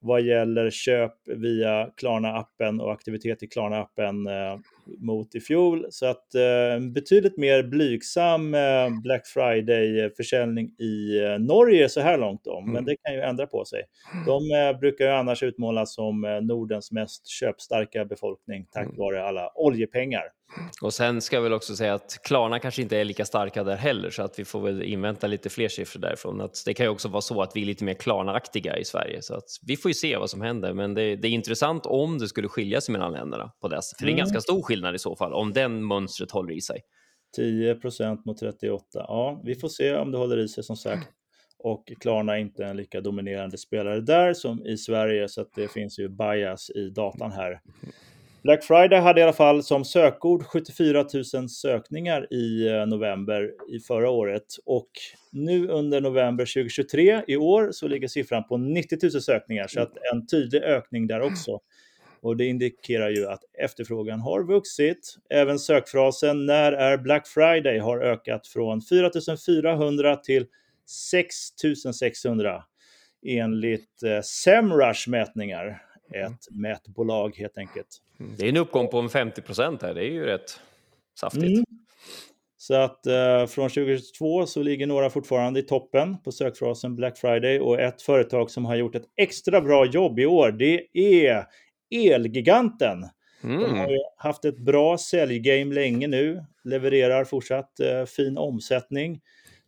vad 0.00 0.22
gäller 0.22 0.70
köp 0.70 1.14
via 1.26 1.90
Klarna-appen 1.96 2.80
och 2.80 2.92
aktivitet 2.92 3.42
i 3.42 3.46
Klarna-appen 3.46 4.26
eh, 4.26 4.58
mot 4.98 5.34
i 5.34 5.40
fjol. 5.40 5.86
Så 5.90 6.06
att 6.06 6.34
eh, 6.34 6.80
betydligt 6.94 7.36
mer 7.36 7.62
blygsam 7.62 8.54
eh, 8.54 9.00
Black 9.02 9.26
Friday-försäljning 9.26 10.68
i 10.68 11.20
Norge 11.38 11.88
så 11.88 12.00
här 12.00 12.18
långt 12.18 12.46
om, 12.46 12.62
mm. 12.62 12.72
men 12.72 12.84
det 12.84 12.96
kan 13.02 13.14
ju 13.14 13.20
ändra 13.20 13.46
på 13.46 13.64
sig. 13.64 13.82
De 14.26 14.50
eh, 14.50 14.78
brukar 14.78 15.04
ju 15.04 15.10
annars 15.10 15.42
utmålas 15.42 15.94
som 15.94 16.40
Nordens 16.42 16.92
mest 16.92 17.26
köpstarka 17.26 18.04
befolkning 18.04 18.66
tack 18.72 18.86
mm. 18.86 18.96
vare 18.96 19.24
alla 19.24 19.52
oljepengar. 19.54 20.22
Och 20.82 20.94
sen 20.94 21.20
ska 21.20 21.36
jag 21.36 21.42
väl 21.42 21.52
också 21.52 21.76
säga 21.76 21.94
att 21.94 22.20
Klarna 22.24 22.58
kanske 22.58 22.82
inte 22.82 22.98
är 22.98 23.04
lika 23.04 23.24
starka 23.24 23.64
där 23.64 23.76
heller 23.76 24.10
så 24.10 24.22
att 24.22 24.38
vi 24.38 24.44
får 24.44 24.60
väl 24.60 24.82
invänta 24.82 25.26
lite 25.26 25.50
fler 25.50 25.68
siffror 25.68 26.00
därifrån. 26.00 26.40
Att 26.40 26.62
det 26.66 26.74
kan 26.74 26.86
ju 26.86 26.90
också 26.90 27.08
vara 27.08 27.20
så 27.20 27.42
att 27.42 27.56
vi 27.56 27.62
är 27.62 27.66
lite 27.66 27.84
mer 27.84 27.94
Klarna-aktiga 27.94 28.76
i 28.78 28.84
Sverige 28.84 29.22
så 29.22 29.34
att 29.34 29.48
vi 29.66 29.76
får 29.76 29.88
ju 29.88 29.94
se 29.94 30.16
vad 30.16 30.30
som 30.30 30.40
händer. 30.40 30.72
Men 30.72 30.94
det, 30.94 31.16
det 31.16 31.28
är 31.28 31.32
intressant 31.32 31.86
om 31.86 32.18
det 32.18 32.28
skulle 32.28 32.48
skilja 32.48 32.80
sig 32.80 32.92
mellan 32.92 33.12
länderna 33.12 33.52
på 33.60 33.68
det. 33.68 33.80
För 33.98 34.04
det 34.06 34.10
är 34.10 34.12
en 34.12 34.18
mm. 34.18 34.18
ganska 34.18 34.40
stor 34.40 34.62
skillnad 34.62 34.94
i 34.94 34.98
så 34.98 35.16
fall 35.16 35.32
om 35.32 35.52
den 35.52 35.86
mönstret 35.86 36.30
håller 36.30 36.52
i 36.52 36.60
sig. 36.60 36.80
10% 37.38 38.18
mot 38.26 38.38
38. 38.38 38.84
Ja, 38.92 39.42
vi 39.44 39.54
får 39.54 39.68
se 39.68 39.94
om 39.94 40.10
det 40.10 40.18
håller 40.18 40.38
i 40.38 40.48
sig 40.48 40.64
som 40.64 40.76
sagt. 40.76 41.08
Och 41.58 41.92
Klarna 42.00 42.36
är 42.36 42.40
inte 42.40 42.64
en 42.64 42.76
lika 42.76 43.00
dominerande 43.00 43.58
spelare 43.58 44.00
där 44.00 44.34
som 44.34 44.66
i 44.66 44.76
Sverige 44.76 45.28
så 45.28 45.40
att 45.40 45.52
det 45.54 45.68
finns 45.72 45.98
ju 45.98 46.08
bias 46.08 46.70
i 46.70 46.90
datan 46.90 47.32
här. 47.32 47.60
Black 48.42 48.64
Friday 48.64 49.00
hade 49.00 49.20
i 49.20 49.24
alla 49.24 49.32
fall 49.32 49.62
som 49.62 49.84
sökord 49.84 50.42
74 50.42 51.04
000 51.34 51.48
sökningar 51.48 52.32
i 52.32 52.68
eh, 52.68 52.86
november 52.86 53.50
i 53.68 53.80
förra 53.80 54.10
året 54.10 54.44
och 54.64 54.88
nu 55.30 55.68
under 55.68 56.00
november 56.00 56.44
2023 56.44 57.22
i 57.26 57.36
år 57.36 57.68
så 57.72 57.88
ligger 57.88 58.08
siffran 58.08 58.44
på 58.44 58.56
90 58.56 58.98
000 59.02 59.22
sökningar 59.22 59.66
så 59.66 59.80
att 59.80 59.92
en 60.12 60.26
tydlig 60.26 60.62
ökning 60.62 61.06
där 61.06 61.20
också. 61.20 61.60
Och 62.20 62.36
det 62.36 62.44
indikerar 62.44 63.10
ju 63.10 63.26
att 63.26 63.40
efterfrågan 63.58 64.20
har 64.20 64.42
vuxit. 64.42 65.16
Även 65.30 65.58
sökfrasen 65.58 66.46
“När 66.46 66.72
är 66.72 66.96
Black 66.98 67.26
Friday?” 67.26 67.78
har 67.78 67.98
ökat 67.98 68.46
från 68.46 68.82
4 68.82 69.10
400 69.46 70.16
till 70.16 70.46
6 70.86 71.36
600 71.98 72.64
enligt 73.26 74.02
eh, 74.02 74.20
Semrush 74.22 75.08
mätningar 75.08 75.82
ett 76.14 76.50
mätbolag 76.50 77.36
helt 77.36 77.58
enkelt. 77.58 78.02
Det 78.18 78.44
är 78.44 78.48
en 78.48 78.56
uppgång 78.56 78.88
på 78.88 78.98
en 78.98 79.08
50 79.08 79.42
procent 79.42 79.82
här, 79.82 79.94
det 79.94 80.00
är 80.00 80.10
ju 80.10 80.24
rätt 80.24 80.60
saftigt. 81.20 81.44
Mm. 81.44 81.64
Så 82.56 82.74
att 82.74 83.06
eh, 83.06 83.46
från 83.46 83.68
2022 83.68 84.46
så 84.46 84.62
ligger 84.62 84.86
några 84.86 85.10
fortfarande 85.10 85.60
i 85.60 85.62
toppen 85.62 86.18
på 86.18 86.32
sökfrasen 86.32 86.96
Black 86.96 87.18
Friday 87.18 87.60
och 87.60 87.80
ett 87.80 88.02
företag 88.02 88.50
som 88.50 88.64
har 88.64 88.76
gjort 88.76 88.94
ett 88.94 89.06
extra 89.16 89.60
bra 89.60 89.86
jobb 89.86 90.18
i 90.18 90.26
år, 90.26 90.50
det 90.50 90.86
är 90.92 91.46
Elgiganten. 91.90 93.04
Mm. 93.44 93.62
De 93.62 93.78
har 93.78 93.88
haft 94.16 94.44
ett 94.44 94.58
bra 94.58 94.98
säljgame 94.98 95.74
länge 95.74 96.06
nu, 96.06 96.44
levererar 96.64 97.24
fortsatt 97.24 97.80
eh, 97.80 98.04
fin 98.04 98.38
omsättning. 98.38 99.20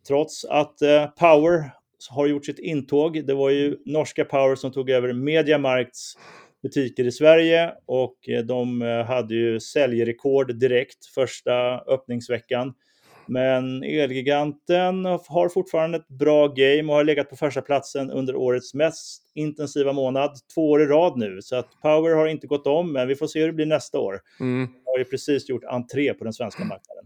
Trots 0.07 0.45
att 0.45 0.83
eh, 0.83 1.07
Power 1.07 1.71
har 2.11 2.26
gjort 2.26 2.47
sitt 2.47 2.59
intåg. 2.59 3.26
Det 3.26 3.35
var 3.35 3.50
ju 3.50 3.76
norska 3.85 4.25
Power 4.25 4.54
som 4.54 4.73
tog 4.73 4.90
över 4.90 5.12
Mediamarkts 5.12 6.19
butiker 6.62 7.07
i 7.07 7.12
Sverige 7.12 7.75
och 7.87 8.29
eh, 8.29 8.45
de 8.45 8.83
eh, 8.83 9.05
hade 9.05 9.35
ju 9.35 9.61
säljrekord 9.61 10.55
direkt 10.55 11.07
första 11.07 11.79
öppningsveckan. 11.79 12.75
Men 13.26 13.83
Elgiganten 13.83 15.05
har 15.05 15.49
fortfarande 15.49 15.99
ett 15.99 16.09
bra 16.09 16.49
game 16.49 16.83
och 16.83 16.95
har 16.95 17.05
legat 17.05 17.31
på 17.31 17.37
första 17.37 17.62
platsen 17.62 18.11
under 18.11 18.37
årets 18.37 18.75
mest 18.75 19.23
intensiva 19.35 19.93
månad, 19.93 20.38
två 20.55 20.71
år 20.71 20.83
i 20.83 20.87
rad 20.87 21.19
nu. 21.19 21.38
Så 21.43 21.57
att 21.57 21.81
Power 21.83 22.14
har 22.14 22.26
inte 22.26 22.47
gått 22.47 22.67
om, 22.67 22.93
men 22.93 23.09
vi 23.09 23.17
får 23.17 23.26
se 23.26 23.40
hur 23.40 23.47
det 23.47 23.52
blir 23.52 23.67
nästa 23.67 23.99
år. 23.99 24.21
Mm. 24.40 24.69
har 24.85 24.99
ju 24.99 25.05
precis 25.05 25.49
gjort 25.49 25.64
entré 25.64 26.14
på 26.14 26.25
den 26.25 26.33
svenska 26.33 26.64
marknaden. 26.64 27.05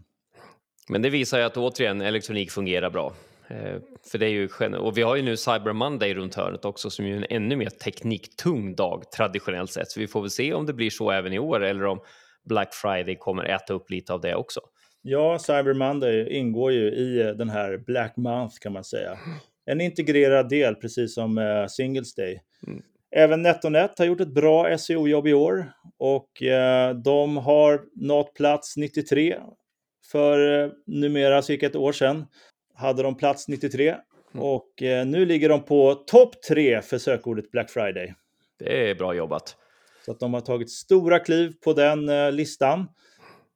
Men 0.89 1.03
det 1.03 1.11
visar 1.11 1.39
ju 1.39 1.45
att 1.45 1.57
återigen 1.57 2.01
elektronik 2.01 2.51
fungerar 2.51 2.91
bra. 2.91 3.13
Eh, 3.49 3.81
för 4.11 4.19
det 4.19 4.27
är 4.27 4.31
ju, 4.31 4.49
och 4.77 4.99
vi 4.99 5.03
har 5.03 5.17
ju 5.17 5.23
nu 5.23 5.37
Cyber 5.37 5.73
Monday 5.73 6.15
runt 6.15 6.35
hörnet 6.35 6.65
också 6.65 6.91
som 6.91 7.05
är 7.05 7.17
en 7.17 7.27
ännu 7.31 7.57
mer 7.57 7.71
tekniktung 7.71 8.75
dag 8.75 9.11
traditionellt 9.17 9.71
sett. 9.71 9.91
Så 9.91 10.01
vi 10.01 10.07
får 10.07 10.21
väl 10.21 10.31
se 10.31 10.55
om 10.55 10.67
det 10.67 10.73
blir 10.73 10.91
så 10.91 11.11
även 11.11 11.33
i 11.33 11.39
år 11.39 11.65
eller 11.65 11.85
om 11.85 12.01
Black 12.49 12.75
Friday 12.75 13.17
kommer 13.19 13.45
äta 13.45 13.75
upp 13.75 13.91
lite 13.91 14.13
av 14.13 14.21
det 14.21 14.35
också. 14.35 14.61
Ja, 15.03 15.39
Cyber 15.39 15.75
Monday 15.75 16.29
ingår 16.29 16.73
ju 16.73 16.91
i 16.91 17.35
den 17.39 17.51
här 17.51 17.79
Black 17.87 18.17
Month 18.17 18.57
kan 18.61 18.73
man 18.73 18.85
säga. 18.85 19.19
En 19.67 19.81
integrerad 19.81 20.49
del, 20.49 20.75
precis 20.75 21.15
som 21.15 21.39
uh, 21.39 21.67
Singles 21.67 22.15
Day. 22.15 22.41
Mm. 22.67 22.83
Även 23.17 23.43
NetOnNet 23.43 23.99
har 23.99 24.07
gjort 24.07 24.21
ett 24.21 24.35
bra 24.35 24.79
SEO-jobb 24.79 25.27
i 25.27 25.35
år 25.35 25.73
och 25.99 26.29
de 27.05 27.37
har 27.37 27.81
nått 28.07 28.35
plats 28.35 28.77
93 28.77 29.37
för 30.13 30.71
numera 30.87 31.43
cirka 31.43 31.67
ett 31.67 31.77
år 31.77 31.93
sedan 31.93 32.27
hade 32.75 33.03
de 33.03 33.17
plats 33.17 33.49
93 33.49 33.89
mm. 33.89 34.01
och 34.47 34.83
eh, 34.83 35.07
nu 35.07 35.25
ligger 35.25 35.49
de 35.49 35.65
på 35.65 35.95
topp 35.95 36.43
3 36.49 36.83
för 36.83 36.99
sökordet 36.99 37.51
Black 37.51 37.71
Friday. 37.71 38.15
Det 38.59 38.91
är 38.91 38.95
bra 38.95 39.15
jobbat. 39.15 39.57
Så 40.05 40.11
att 40.11 40.21
de 40.21 40.35
har 40.35 40.41
tagit 40.41 40.71
stora 40.71 41.19
kliv 41.19 41.53
på 41.65 41.73
den 41.73 42.09
eh, 42.09 42.33
listan. 42.33 42.87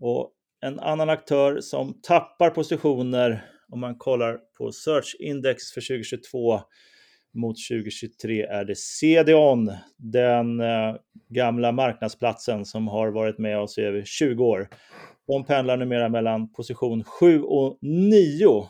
Och 0.01 0.33
en 0.61 0.81
annan 0.81 1.11
aktör 1.11 1.61
som 1.61 2.01
tappar 2.03 2.51
positioner 2.51 3.45
om 3.73 3.81
man 3.81 3.95
kollar 3.95 4.39
på 4.59 4.73
Search 4.73 5.17
Index 5.19 5.73
för 5.73 5.81
2022 5.81 6.61
mot 7.35 7.57
2023 7.71 8.43
är 8.43 8.65
det 8.65 8.79
CDON, 8.79 9.73
den 9.97 10.61
eh, 10.61 10.95
gamla 11.29 11.73
marknadsplatsen 11.73 12.65
som 12.65 12.89
har 12.89 13.09
varit 13.09 13.39
med 13.39 13.59
oss 13.59 13.79
i 13.79 13.83
över 13.83 14.03
20 14.05 14.45
år. 14.45 14.69
De 15.27 15.45
pendlar 15.45 15.77
numera 15.77 16.09
mellan 16.09 16.53
position 16.53 17.05
7 17.05 17.43
och 17.43 17.79
9 17.83 18.69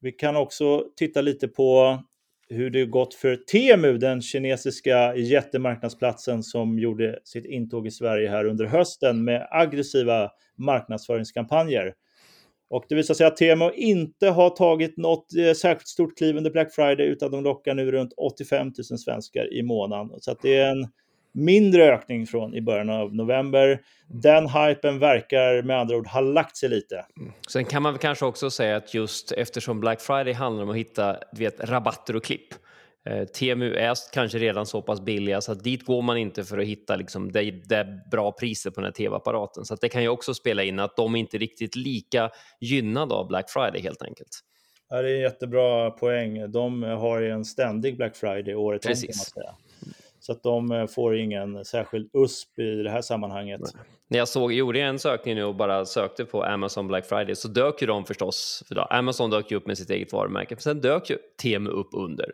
vi 0.00 0.12
kan 0.12 0.36
också 0.36 0.84
titta 0.96 1.20
lite 1.20 1.48
på 1.48 1.98
hur 2.48 2.70
det 2.70 2.86
gått 2.86 3.14
för 3.14 3.36
Temu, 3.36 3.98
den 3.98 4.22
kinesiska 4.22 5.16
jättemarknadsplatsen 5.16 6.42
som 6.42 6.78
gjorde 6.78 7.18
sitt 7.24 7.44
intåg 7.44 7.86
i 7.86 7.90
Sverige 7.90 8.28
här 8.28 8.44
under 8.44 8.66
hösten 8.66 9.24
med 9.24 9.48
aggressiva 9.50 10.30
marknadsföringskampanjer. 10.56 11.94
Och 12.70 12.84
det 12.88 12.94
visar 12.94 13.14
sig 13.14 13.26
att 13.26 13.36
Temu 13.36 13.70
inte 13.74 14.28
har 14.28 14.50
tagit 14.50 14.96
något 14.96 15.34
eh, 15.34 15.52
särskilt 15.52 15.88
stort 15.88 16.18
kliv 16.18 16.36
under 16.36 16.50
Black 16.50 16.74
Friday 16.74 17.06
utan 17.06 17.30
de 17.30 17.44
lockar 17.44 17.74
nu 17.74 17.92
runt 17.92 18.12
85 18.16 18.66
000 18.66 18.98
svenskar 18.98 19.54
i 19.54 19.62
månaden. 19.62 20.20
Så 20.20 20.30
att 20.30 20.42
det 20.42 20.56
är 20.56 20.70
en 20.70 20.86
mindre 21.32 21.94
ökning 21.94 22.26
från 22.26 22.54
i 22.54 22.62
början 22.62 22.90
av 22.90 23.14
november. 23.14 23.80
Den 24.06 24.48
hypen 24.48 24.98
verkar 24.98 25.62
med 25.62 25.80
andra 25.80 25.96
ord 25.96 26.06
ha 26.06 26.20
lagt 26.20 26.56
sig 26.56 26.68
lite. 26.68 27.04
Mm. 27.16 27.32
Sen 27.48 27.64
kan 27.64 27.82
man 27.82 27.98
kanske 27.98 28.24
också 28.24 28.50
säga 28.50 28.76
att 28.76 28.94
just 28.94 29.32
eftersom 29.32 29.80
Black 29.80 30.00
Friday 30.00 30.32
handlar 30.32 30.62
om 30.62 30.70
att 30.70 30.76
hitta 30.76 31.16
du 31.32 31.44
vet, 31.44 31.60
rabatter 31.60 32.16
och 32.16 32.24
klipp. 32.24 32.54
Eh, 33.08 33.24
Temu 33.24 33.74
är 33.74 33.94
kanske 34.12 34.38
redan 34.38 34.66
så 34.66 34.82
pass 34.82 35.00
billiga 35.00 35.40
så 35.40 35.52
att 35.52 35.64
dit 35.64 35.86
går 35.86 36.02
man 36.02 36.16
inte 36.16 36.44
för 36.44 36.58
att 36.58 36.66
hitta 36.66 36.96
liksom, 36.96 37.32
det, 37.32 37.50
det 37.50 38.02
bra 38.10 38.32
priser 38.32 38.70
på 38.70 38.80
den 38.80 38.84
här 38.84 38.92
tv-apparaten. 38.92 39.64
Så 39.64 39.74
det 39.74 39.88
kan 39.88 40.02
ju 40.02 40.08
också 40.08 40.34
spela 40.34 40.62
in 40.62 40.78
att 40.78 40.96
de 40.96 41.16
inte 41.16 41.36
är 41.36 41.38
riktigt 41.38 41.76
lika 41.76 42.30
gynnade 42.60 43.14
av 43.14 43.28
Black 43.28 43.50
Friday 43.50 43.82
helt 43.82 44.02
enkelt. 44.02 44.28
Ja, 44.90 45.02
det 45.02 45.10
är 45.10 45.14
en 45.14 45.20
jättebra 45.20 45.90
poäng. 45.90 46.52
De 46.52 46.82
har 46.82 47.20
ju 47.20 47.30
en 47.30 47.44
ständig 47.44 47.96
Black 47.96 48.16
Friday 48.16 48.54
året 48.54 48.86
om 48.86 48.92
kan 48.92 49.00
man 49.06 49.14
säga. 49.14 49.54
Så 50.28 50.32
att 50.32 50.42
de 50.42 50.72
eh, 50.72 50.86
får 50.86 51.16
ingen 51.16 51.64
särskild 51.64 52.10
USP 52.12 52.58
i 52.58 52.82
det 52.82 52.90
här 52.90 53.02
sammanhanget. 53.02 53.60
Nej. 53.60 53.84
När 54.08 54.18
jag 54.18 54.28
såg, 54.28 54.52
gjorde 54.52 54.80
en 54.80 54.98
sökning 54.98 55.34
nu 55.34 55.44
och 55.44 55.54
bara 55.54 55.84
sökte 55.84 56.24
på 56.24 56.44
Amazon 56.44 56.88
Black 56.88 57.06
Friday 57.06 57.34
så 57.34 57.48
dök 57.48 57.80
ju 57.80 57.86
de 57.86 58.04
förstås, 58.04 58.62
för 58.68 58.74
då, 58.74 58.82
Amazon 58.82 59.30
dök 59.30 59.50
ju 59.50 59.56
upp 59.56 59.66
med 59.66 59.78
sitt 59.78 59.90
eget 59.90 60.12
varumärke, 60.12 60.54
men 60.54 60.60
sen 60.60 60.80
dök 60.80 61.10
ju 61.10 61.18
Temu 61.42 61.70
upp 61.70 61.88
under. 61.92 62.32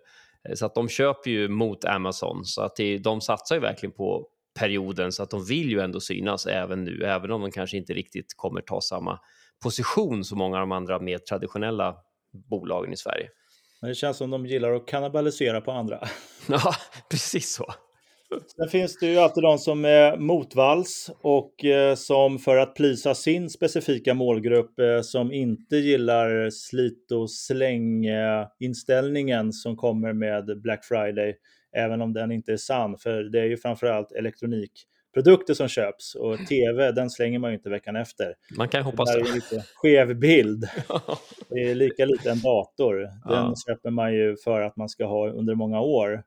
Eh, 0.48 0.54
så 0.54 0.66
att 0.66 0.74
de 0.74 0.88
köper 0.88 1.30
ju 1.30 1.48
mot 1.48 1.84
Amazon, 1.84 2.44
så 2.44 2.62
att 2.62 2.76
det, 2.76 2.98
de 2.98 3.20
satsar 3.20 3.54
ju 3.54 3.60
verkligen 3.60 3.92
på 3.92 4.26
perioden 4.58 5.12
så 5.12 5.22
att 5.22 5.30
de 5.30 5.44
vill 5.44 5.70
ju 5.70 5.80
ändå 5.80 6.00
synas 6.00 6.46
även 6.46 6.84
nu, 6.84 7.04
även 7.04 7.30
om 7.30 7.40
de 7.40 7.50
kanske 7.50 7.76
inte 7.76 7.92
riktigt 7.92 8.34
kommer 8.36 8.60
ta 8.60 8.80
samma 8.80 9.18
position 9.62 10.24
som 10.24 10.38
många 10.38 10.56
av 10.56 10.60
de 10.60 10.72
andra 10.72 11.00
mer 11.00 11.18
traditionella 11.18 11.96
bolagen 12.50 12.92
i 12.92 12.96
Sverige. 12.96 13.28
Men 13.80 13.88
det 13.88 13.94
känns 13.94 14.16
som 14.16 14.30
de 14.30 14.46
gillar 14.46 14.72
att 14.72 14.86
kannibalisera 14.86 15.60
på 15.60 15.72
andra. 15.72 16.00
Ja, 16.48 16.74
precis 17.10 17.54
så. 17.54 17.74
Sen 18.56 18.68
finns 18.68 18.98
det 18.98 19.06
ju 19.06 19.18
alltid 19.18 19.42
de 19.42 19.58
som 19.58 19.84
är 19.84 20.16
motvalls 20.16 21.10
och 21.22 21.64
eh, 21.64 21.94
som 21.94 22.38
för 22.38 22.56
att 22.56 22.74
plisa 22.74 23.14
sin 23.14 23.50
specifika 23.50 24.14
målgrupp 24.14 24.78
eh, 24.78 25.00
som 25.00 25.32
inte 25.32 25.76
gillar 25.76 26.50
slit 26.50 27.12
och 27.12 27.30
släng-inställningen 27.30 29.52
som 29.52 29.76
kommer 29.76 30.12
med 30.12 30.62
Black 30.62 30.84
Friday, 30.84 31.34
även 31.76 32.02
om 32.02 32.12
den 32.12 32.32
inte 32.32 32.52
är 32.52 32.56
sann, 32.56 32.98
för 32.98 33.22
det 33.22 33.40
är 33.40 33.46
ju 33.46 33.56
framförallt 33.56 34.12
elektronik 34.12 34.72
produkter 35.14 35.54
som 35.54 35.68
köps 35.68 36.14
och 36.14 36.46
tv 36.48 36.92
den 36.92 37.10
slänger 37.10 37.38
man 37.38 37.50
ju 37.50 37.56
inte 37.56 37.70
veckan 37.70 37.96
efter. 37.96 38.34
Man 38.56 38.68
kan 38.68 38.82
hoppas 38.82 39.12
det. 39.12 39.18
Det 39.18 39.26
är 39.26 39.28
en 39.28 39.34
lite 39.34 39.64
skev 39.74 40.18
bild. 40.18 40.64
Det 41.48 41.70
är 41.70 41.74
lika 41.74 42.04
lite 42.04 42.30
en 42.30 42.40
dator. 42.40 42.94
Den 43.00 43.10
ja. 43.24 43.54
köper 43.68 43.90
man 43.90 44.14
ju 44.14 44.36
för 44.44 44.60
att 44.60 44.76
man 44.76 44.88
ska 44.88 45.06
ha 45.06 45.30
under 45.30 45.54
många 45.54 45.80
år. 45.80 46.22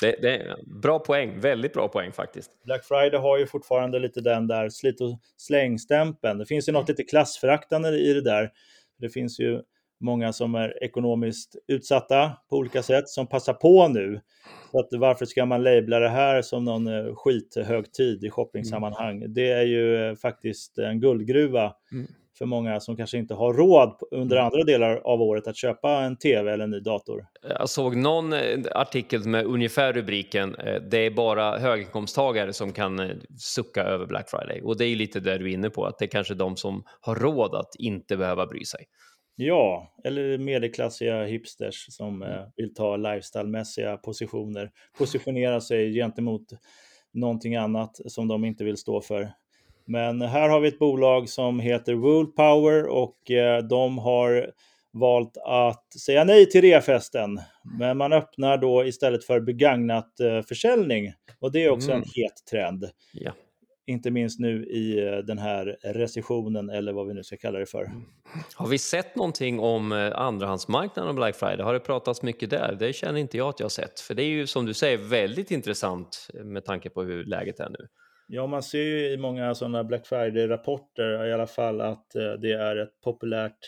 Det, 0.00 0.16
det, 0.22 0.36
är 0.36 0.80
bra 0.82 0.98
poäng, 0.98 1.40
väldigt 1.40 1.72
bra 1.72 1.88
poäng 1.88 2.12
faktiskt. 2.12 2.50
Black 2.64 2.84
Friday 2.84 3.20
har 3.20 3.38
ju 3.38 3.46
fortfarande 3.46 3.98
lite 3.98 4.20
den 4.20 4.46
där 4.46 4.68
slit 4.68 5.00
och 5.00 5.20
slängstämpeln. 5.36 6.38
Det 6.38 6.46
finns 6.46 6.68
ju 6.68 6.72
något 6.72 6.88
lite 6.88 7.04
klassföraktande 7.04 7.88
i 7.88 8.14
det 8.14 8.22
där. 8.22 8.50
Det 8.98 9.08
finns 9.08 9.40
ju 9.40 9.62
många 10.00 10.32
som 10.32 10.54
är 10.54 10.84
ekonomiskt 10.84 11.56
utsatta 11.68 12.32
på 12.50 12.56
olika 12.56 12.82
sätt 12.82 13.08
som 13.08 13.26
passar 13.26 13.54
på 13.54 13.88
nu. 13.88 14.20
Så 14.70 14.80
att 14.80 14.88
varför 14.90 15.26
ska 15.26 15.46
man 15.46 15.62
labla 15.62 15.98
det 15.98 16.08
här 16.08 16.42
som 16.42 16.64
någon 16.64 16.86
eh, 16.86 17.14
skithögtid 17.14 18.24
i 18.24 18.30
shoppingsammanhang? 18.30 19.16
Mm. 19.16 19.34
Det 19.34 19.50
är 19.50 19.64
ju 19.64 20.08
eh, 20.08 20.14
faktiskt 20.14 20.78
en 20.78 21.00
guldgruva 21.00 21.72
mm. 21.92 22.06
för 22.38 22.46
många 22.46 22.80
som 22.80 22.96
kanske 22.96 23.18
inte 23.18 23.34
har 23.34 23.54
råd 23.54 23.98
under 24.10 24.36
mm. 24.36 24.46
andra 24.46 24.64
delar 24.64 24.96
av 24.96 25.22
året 25.22 25.46
att 25.46 25.56
köpa 25.56 25.90
en 25.90 26.16
tv 26.16 26.52
eller 26.52 26.64
en 26.64 26.70
ny 26.70 26.80
dator. 26.80 27.26
Jag 27.58 27.68
såg 27.68 27.96
någon 27.96 28.32
eh, 28.32 28.40
artikel 28.74 29.24
med 29.24 29.44
ungefär 29.44 29.92
rubriken 29.92 30.56
“Det 30.90 31.06
är 31.06 31.10
bara 31.10 31.58
höginkomsttagare 31.58 32.52
som 32.52 32.72
kan 32.72 33.10
sucka 33.38 33.82
över 33.82 34.06
Black 34.06 34.30
Friday” 34.30 34.60
och 34.62 34.78
det 34.78 34.84
är 34.84 34.96
lite 34.96 35.20
det 35.20 35.38
du 35.38 35.50
är 35.50 35.54
inne 35.54 35.70
på, 35.70 35.84
att 35.84 35.98
det 35.98 36.04
är 36.04 36.10
kanske 36.10 36.34
de 36.34 36.56
som 36.56 36.82
har 37.00 37.14
råd 37.14 37.54
att 37.54 37.70
inte 37.78 38.16
behöva 38.16 38.46
bry 38.46 38.64
sig. 38.64 38.80
Ja, 39.40 39.92
eller 40.04 40.38
medelklassiga 40.38 41.24
hipsters 41.24 41.86
som 41.88 42.22
mm. 42.22 42.32
eh, 42.32 42.44
vill 42.56 42.74
ta 42.74 42.96
lifestylemässiga 42.96 43.96
positioner, 43.96 44.70
positionera 44.98 45.60
sig 45.60 45.94
gentemot 45.94 46.42
någonting 47.12 47.56
annat 47.56 48.00
som 48.06 48.28
de 48.28 48.44
inte 48.44 48.64
vill 48.64 48.76
stå 48.76 49.00
för. 49.00 49.30
Men 49.86 50.22
här 50.22 50.48
har 50.48 50.60
vi 50.60 50.68
ett 50.68 50.78
bolag 50.78 51.28
som 51.28 51.60
heter 51.60 51.94
Woolpower 51.94 52.86
och 52.86 53.30
eh, 53.30 53.62
de 53.62 53.98
har 53.98 54.50
valt 54.92 55.36
att 55.46 55.92
säga 56.00 56.24
nej 56.24 56.50
till 56.50 56.62
reafesten. 56.62 57.40
Men 57.78 57.96
man 57.96 58.12
öppnar 58.12 58.58
då 58.58 58.84
istället 58.84 59.24
för 59.24 59.40
begagnat 59.40 60.20
eh, 60.20 60.42
försäljning 60.42 61.12
och 61.40 61.52
det 61.52 61.64
är 61.64 61.70
också 61.70 61.90
mm. 61.90 62.02
en 62.02 62.08
het 62.14 62.46
trend. 62.50 62.84
Ja 63.12 63.32
inte 63.88 64.10
minst 64.10 64.40
nu 64.40 64.64
i 64.64 65.06
eh, 65.06 65.18
den 65.18 65.38
här 65.38 65.78
recessionen 65.82 66.70
eller 66.70 66.92
vad 66.92 67.08
vi 67.08 67.14
nu 67.14 67.24
ska 67.24 67.36
kalla 67.36 67.58
det 67.58 67.66
för. 67.66 67.84
Mm. 67.84 68.02
Har 68.54 68.68
vi 68.68 68.78
sett 68.78 69.16
någonting 69.16 69.60
om 69.60 69.92
eh, 69.92 70.18
andrahandsmarknaden 70.18 71.08
och 71.08 71.14
Black 71.14 71.36
Friday? 71.36 71.64
Har 71.64 71.72
det 71.72 71.80
pratats 71.80 72.22
mycket 72.22 72.50
där? 72.50 72.76
Det 72.78 72.92
känner 72.92 73.20
inte 73.20 73.36
jag 73.36 73.48
att 73.48 73.60
jag 73.60 73.64
har 73.64 73.70
sett, 73.70 74.00
för 74.00 74.14
det 74.14 74.22
är 74.22 74.28
ju 74.28 74.46
som 74.46 74.66
du 74.66 74.74
säger 74.74 74.98
väldigt 74.98 75.50
intressant 75.50 76.28
med 76.44 76.64
tanke 76.64 76.90
på 76.90 77.02
hur 77.02 77.24
läget 77.24 77.60
är 77.60 77.68
nu. 77.68 77.88
Ja, 78.26 78.46
man 78.46 78.62
ser 78.62 78.82
ju 78.82 79.12
i 79.12 79.16
många 79.16 79.54
sådana 79.54 79.84
Black 79.84 80.06
Friday-rapporter 80.06 81.26
i 81.26 81.32
alla 81.32 81.46
fall 81.46 81.80
att 81.80 82.14
eh, 82.14 82.32
det 82.32 82.52
är 82.52 82.76
ett 82.76 83.00
populärt 83.04 83.58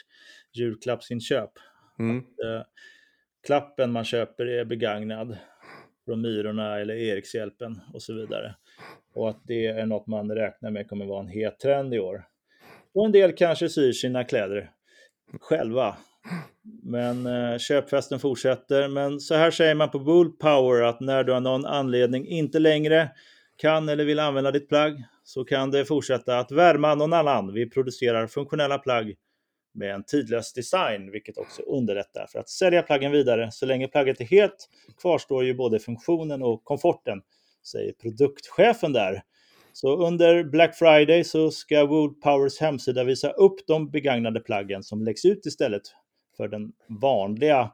julklappsinköp. 0.52 1.50
Mm. 1.98 2.18
Att, 2.18 2.24
klappen 3.46 3.92
man 3.92 4.04
köper 4.04 4.46
är 4.46 4.64
begagnad 4.64 5.38
från 6.04 6.20
Myrorna 6.20 6.78
eller 6.78 6.94
Erikshjälpen 6.94 7.80
och 7.94 8.02
så 8.02 8.14
vidare 8.14 8.54
och 9.14 9.30
att 9.30 9.40
det 9.46 9.66
är 9.66 9.87
något 9.87 10.06
man 10.06 10.30
räknar 10.30 10.70
med 10.70 10.88
kommer 10.88 11.06
vara 11.06 11.20
en 11.20 11.28
het 11.28 11.60
trend 11.60 11.94
i 11.94 11.99
år. 11.99 12.25
Och 12.94 13.04
en 13.06 13.12
del 13.12 13.32
kanske 13.32 13.68
syr 13.68 13.92
sina 13.92 14.25
kläder 14.25 14.70
själva. 15.40 15.96
Men 16.82 17.26
eh, 17.26 17.58
köpfesten 17.58 18.20
fortsätter. 18.20 18.88
Men 18.88 19.20
så 19.20 19.34
här 19.34 19.50
säger 19.50 19.75
man 19.75 19.90
på 19.90 19.99
Bull 19.99 20.32
Power 20.32 20.82
att 20.82 21.00
när 21.00 21.25
du 21.25 21.34
av 21.34 21.42
någon 21.42 21.66
anledning 21.66 22.26
inte 22.26 22.58
längre 22.58 23.10
kan 23.56 23.88
eller 23.88 24.04
vill 24.04 24.18
använda 24.18 24.50
ditt 24.50 24.68
plagg 24.68 25.04
så 25.25 25.44
kan 25.44 25.70
det 25.70 25.84
fortsätta 25.84 26.38
att 26.38 26.52
värma 26.52 26.94
någon 26.94 27.12
annan. 27.12 27.52
Vi 27.52 27.70
producerar 27.70 28.26
funktionella 28.26 28.78
plagg 28.78 29.14
med 29.75 29.94
en 29.94 30.04
tidlös 30.04 30.52
design, 30.52 31.10
vilket 31.10 31.38
också 31.38 31.62
underlättar 31.62 32.26
för 32.26 32.38
att 32.38 32.49
sälja 32.49 32.82
plaggen 32.82 33.12
vidare. 33.12 33.50
Så 33.50 33.66
länge 33.66 33.88
plagget 33.88 34.20
är 34.20 34.25
helt 34.25 34.68
kvarstår 35.00 35.44
ju 35.44 35.54
både 35.54 35.78
funktionen 35.78 36.42
och 36.42 36.64
komforten 36.64 37.22
säger 37.62 37.93
produktchefen 37.93 38.93
där. 38.93 39.23
Så 39.73 40.07
under 40.07 40.45
Black 40.45 40.76
Friday 40.76 41.25
så 41.25 41.50
ska 41.50 41.87
Wood 41.87 42.21
Powers 42.21 42.61
hemsida 42.61 43.05
visa 43.05 43.31
upp 43.31 43.67
de 43.67 43.90
begagnade 43.90 44.40
plaggen 44.40 44.83
som 44.83 45.02
läggs 45.02 45.25
ut 45.25 45.47
istället 45.47 45.83
för 46.37 46.49
den 46.49 46.73
vanliga 46.88 47.71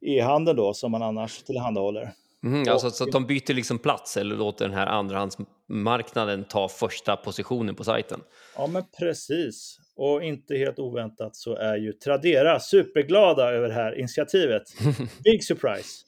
e-handeln 0.00 0.56
då 0.56 0.74
som 0.74 0.90
man 0.90 1.02
annars 1.02 1.42
tillhandahåller. 1.42 2.12
Mm, 2.44 2.68
alltså 2.68 2.90
så 2.90 3.04
att 3.04 3.12
de 3.12 3.26
byter 3.26 3.54
liksom 3.54 3.78
plats 3.78 4.16
eller 4.16 4.36
låter 4.36 4.64
den 4.64 4.74
här 4.74 4.86
andrahandsmarknaden 4.86 6.44
ta 6.44 6.68
första 6.68 7.16
positionen 7.16 7.74
på 7.74 7.84
sajten? 7.84 8.20
Ja, 8.56 8.66
men 8.66 8.82
precis. 8.98 9.78
Och 9.96 10.24
inte 10.24 10.56
helt 10.56 10.78
oväntat 10.78 11.36
så 11.36 11.56
är 11.56 11.76
ju 11.76 11.92
Tradera 11.92 12.60
superglada 12.60 13.52
över 13.52 13.68
det 13.68 13.74
här 13.74 13.98
initiativet. 13.98 14.62
Big 15.24 15.44
surprise! 15.44 16.04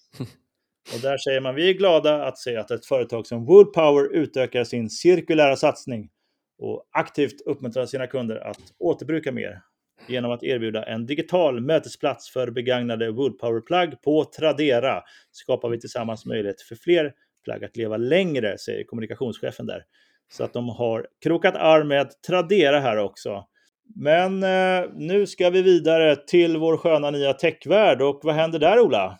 Och 0.94 1.00
där 1.02 1.18
säger 1.18 1.40
man, 1.40 1.54
vi 1.54 1.70
är 1.70 1.74
glada 1.74 2.24
att 2.24 2.38
se 2.38 2.56
att 2.56 2.70
ett 2.70 2.86
företag 2.86 3.26
som 3.26 3.44
Woodpower 3.44 4.14
utökar 4.14 4.64
sin 4.64 4.90
cirkulära 4.90 5.56
satsning 5.56 6.08
och 6.58 6.88
aktivt 6.92 7.40
uppmuntrar 7.46 7.86
sina 7.86 8.06
kunder 8.06 8.36
att 8.36 8.60
återbruka 8.78 9.32
mer 9.32 9.60
genom 10.08 10.30
att 10.30 10.42
erbjuda 10.42 10.82
en 10.82 11.06
digital 11.06 11.60
mötesplats 11.60 12.32
för 12.32 12.50
begagnade 12.50 13.10
Woodpower-plagg 13.10 14.02
på 14.02 14.24
Tradera 14.24 15.02
skapar 15.30 15.68
vi 15.68 15.80
tillsammans 15.80 16.26
möjlighet 16.26 16.60
för 16.60 16.74
fler 16.74 17.12
plagg 17.44 17.64
att 17.64 17.76
leva 17.76 17.96
längre, 17.96 18.58
säger 18.58 18.84
kommunikationschefen 18.84 19.66
där. 19.66 19.82
Så 20.28 20.44
att 20.44 20.52
de 20.52 20.68
har 20.68 21.06
krokat 21.22 21.56
arm 21.56 21.88
med 21.88 22.10
Tradera 22.26 22.80
här 22.80 22.96
också. 22.96 23.44
Men 23.94 24.42
eh, 24.42 24.90
nu 24.94 25.26
ska 25.26 25.50
vi 25.50 25.62
vidare 25.62 26.16
till 26.16 26.56
vår 26.56 26.76
sköna 26.76 27.10
nya 27.10 27.32
techvärld 27.32 28.02
och 28.02 28.20
vad 28.22 28.34
händer 28.34 28.58
där 28.58 28.80
Ola? 28.80 29.18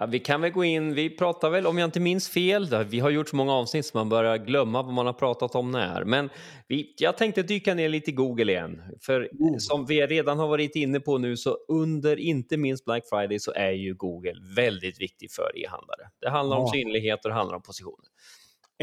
Ja, 0.00 0.06
vi 0.06 0.18
kan 0.18 0.40
väl 0.40 0.50
gå 0.50 0.64
in, 0.64 0.94
vi 0.94 1.10
pratar 1.10 1.50
väl, 1.50 1.66
om 1.66 1.78
jag 1.78 1.86
inte 1.86 2.00
minns 2.00 2.28
fel, 2.28 2.84
vi 2.84 3.00
har 3.00 3.10
gjort 3.10 3.28
så 3.28 3.36
många 3.36 3.52
avsnitt 3.52 3.86
så 3.86 3.98
man 3.98 4.08
börjar 4.08 4.38
glömma 4.38 4.82
vad 4.82 4.94
man 4.94 5.06
har 5.06 5.12
pratat 5.12 5.54
om 5.54 5.70
när. 5.70 6.04
Men 6.04 6.30
vi, 6.68 6.94
jag 6.98 7.16
tänkte 7.16 7.42
dyka 7.42 7.74
ner 7.74 7.88
lite 7.88 8.10
i 8.10 8.14
Google 8.14 8.52
igen. 8.52 8.82
För 9.00 9.28
mm. 9.40 9.60
som 9.60 9.86
vi 9.86 10.06
redan 10.06 10.38
har 10.38 10.48
varit 10.48 10.76
inne 10.76 11.00
på 11.00 11.18
nu 11.18 11.36
så 11.36 11.58
under 11.68 12.16
inte 12.16 12.56
minst 12.56 12.84
Black 12.84 13.08
Friday 13.08 13.38
så 13.38 13.52
är 13.52 13.70
ju 13.70 13.94
Google 13.94 14.34
väldigt 14.56 15.00
viktig 15.00 15.30
för 15.32 15.52
e-handlare. 15.64 16.10
Det 16.20 16.30
handlar 16.30 16.56
ja. 16.56 16.62
om 16.62 16.68
synlighet 16.68 17.24
och 17.24 17.30
det 17.30 17.34
handlar 17.34 17.56
om 17.56 17.62
positioner. 17.62 18.06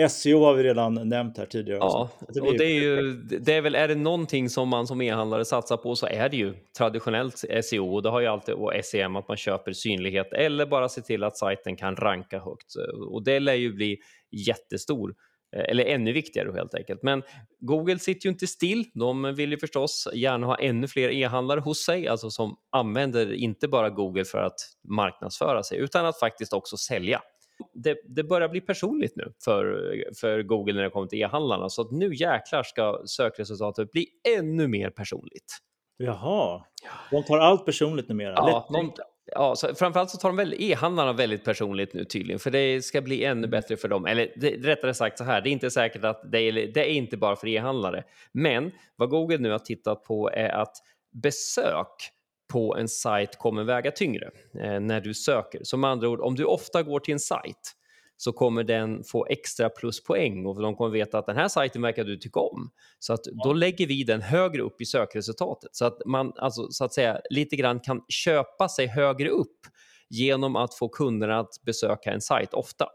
SEO 0.10 0.44
har 0.44 0.54
vi 0.54 0.64
redan 0.64 1.10
nämnt 1.10 1.38
här 1.38 1.46
tidigare. 1.46 1.80
Ja, 1.80 2.10
och 2.42 2.58
det 2.58 2.66
är 2.66 2.82
ju, 2.82 3.14
det 3.22 3.54
är 3.54 3.62
väl, 3.62 3.76
är 3.76 3.88
det 3.88 3.96
någonting 3.96 4.50
som 4.50 4.70
man 4.70 4.88
som 4.88 5.02
e-handlare 5.02 5.46
satsar 5.46 5.78
på 5.78 5.96
så 5.96 6.08
är 6.08 6.30
det 6.30 6.38
ju 6.38 6.54
traditionellt 6.78 7.44
SEO 7.64 7.96
och 7.96 8.04
det 8.04 8.10
har 8.10 8.20
ju 8.20 8.28
alltid, 8.28 8.56
och 8.56 8.74
SEM, 8.84 9.16
att 9.16 9.28
man 9.28 9.38
köper 9.38 9.74
synlighet 9.74 10.34
eller 10.34 10.66
bara 10.66 10.90
se 10.90 11.02
till 11.02 11.24
att 11.24 11.38
sajten 11.38 11.76
kan 11.76 11.96
ranka 11.96 12.40
högt. 12.40 12.76
Och 13.10 13.24
det 13.24 13.40
lär 13.40 13.54
ju 13.54 13.74
bli 13.74 13.98
jättestor, 14.32 15.16
eh, 15.56 15.64
eller 15.70 15.86
ännu 15.86 16.12
viktigare 16.12 16.52
helt 16.56 16.76
enkelt. 16.76 17.04
Men 17.04 17.24
Google 17.60 18.00
sitter 18.00 18.26
ju 18.26 18.32
inte 18.32 18.48
still. 18.48 18.86
De 18.94 19.36
vill 19.36 19.52
ju 19.52 19.58
förstås 19.58 20.08
gärna 20.14 20.48
ha 20.48 20.56
ännu 20.56 20.88
fler 20.88 21.10
e-handlare 21.10 21.60
hos 21.60 21.86
sig, 21.86 22.08
alltså 22.08 22.30
som 22.30 22.58
använder 22.72 23.34
inte 23.34 23.68
bara 23.68 23.90
Google 23.90 24.26
för 24.26 24.38
att 24.38 24.60
marknadsföra 24.90 25.64
sig, 25.64 25.78
utan 25.78 26.06
att 26.06 26.20
faktiskt 26.20 26.54
också 26.54 26.78
sälja 26.78 27.22
det, 27.74 27.98
det, 28.06 28.24
börjar 28.24 28.50
bli 28.50 28.62
personligt 28.62 29.16
nu 29.16 29.34
för, 29.44 29.94
för 30.16 30.44
Google 30.44 30.74
när 30.74 30.84
det 30.84 30.90
kommer 30.90 31.08
till 31.08 31.22
e-handlarna. 31.22 31.70
Så 31.70 31.82
att 31.82 31.92
nu 31.92 32.16
jäklar 32.16 32.64
ska 32.64 33.02
sökresultatet 33.06 33.92
bli 33.92 34.08
ännu 34.38 34.68
mer 34.68 34.90
personligt. 34.90 35.58
Jaha, 35.98 36.64
de 37.12 37.24
tar 37.24 37.38
allt 37.38 37.66
personligt 37.66 38.10
numera? 38.10 38.34
Ja, 38.36 38.68
de, 38.70 38.94
ja 39.26 39.56
så 39.56 39.76
framförallt 39.76 40.10
så 40.10 40.18
tar 40.18 40.34
de 40.34 40.54
e-handlarna 40.60 41.14
väldigt 41.14 41.46
personligt 41.46 41.94
nu 41.94 42.06
tydligen, 42.06 42.40
för 42.40 42.52
det 42.52 42.82
ska 42.82 43.02
bli 43.02 43.24
ännu 43.24 43.48
bättre 43.48 43.78
för 43.78 43.88
dem. 43.88 44.06
Eller 44.06 44.34
det, 44.36 44.50
rättare 44.50 44.94
sagt 44.94 45.18
så 45.18 45.24
här, 45.24 45.42
det 45.42 45.50
är 45.50 45.52
inte 45.52 45.72
säkert 45.72 46.04
att 46.04 46.32
det 46.32 46.40
är, 46.40 46.54
det 46.54 46.90
är 46.90 46.94
inte 46.94 47.18
bara 47.18 47.36
för 47.36 47.48
e-handlare. 47.48 48.04
Men 48.32 48.72
vad 48.96 49.10
Google 49.10 49.38
nu 49.38 49.52
har 49.52 49.60
tittat 49.60 50.04
på 50.04 50.30
är 50.30 50.50
att 50.50 50.74
besök 51.24 52.12
på 52.48 52.76
en 52.76 52.88
sajt 52.88 53.38
kommer 53.38 53.64
väga 53.64 53.92
tyngre 53.92 54.32
eh, 54.62 54.80
när 54.80 55.02
du 55.02 55.14
söker. 55.14 55.78
Med 55.78 55.90
andra 55.90 56.10
ord, 56.10 56.22
om 56.22 56.36
du 56.36 56.44
ofta 56.44 56.84
går 56.84 57.00
till 57.00 57.14
en 57.14 57.20
sajt 57.20 57.74
så 58.18 58.34
kommer 58.34 58.64
den 58.64 59.04
få 59.04 59.26
extra 59.26 59.70
pluspoäng 59.70 60.46
och 60.46 60.62
de 60.62 60.76
kommer 60.76 60.92
veta 60.92 61.20
att 61.20 61.26
den 61.26 61.36
här 61.36 61.48
sajten 61.48 61.82
verkar 61.82 62.04
du 62.04 62.18
tycka 62.18 62.40
om. 62.40 62.72
Så 63.00 63.14
att 63.14 63.24
då 63.24 63.54
lägger 63.54 63.88
vi 63.88 64.04
den 64.04 64.22
högre 64.22 64.62
upp 64.62 64.82
i 64.82 64.86
sökresultatet 64.86 65.76
så 65.76 65.86
att 65.86 66.06
man 66.06 66.34
alltså, 66.36 66.72
så 66.72 66.86
att 66.86 66.94
säga 66.94 67.22
lite 67.30 67.56
grann 67.56 67.80
kan 67.80 68.02
köpa 68.10 68.70
sig 68.70 68.88
högre 68.88 69.30
upp 69.30 69.60
genom 70.10 70.56
att 70.56 70.76
få 70.76 70.90
kunderna 70.90 71.40
att 71.40 71.62
besöka 71.66 72.12
en 72.12 72.22
sajt 72.22 72.54
ofta. 72.54 72.88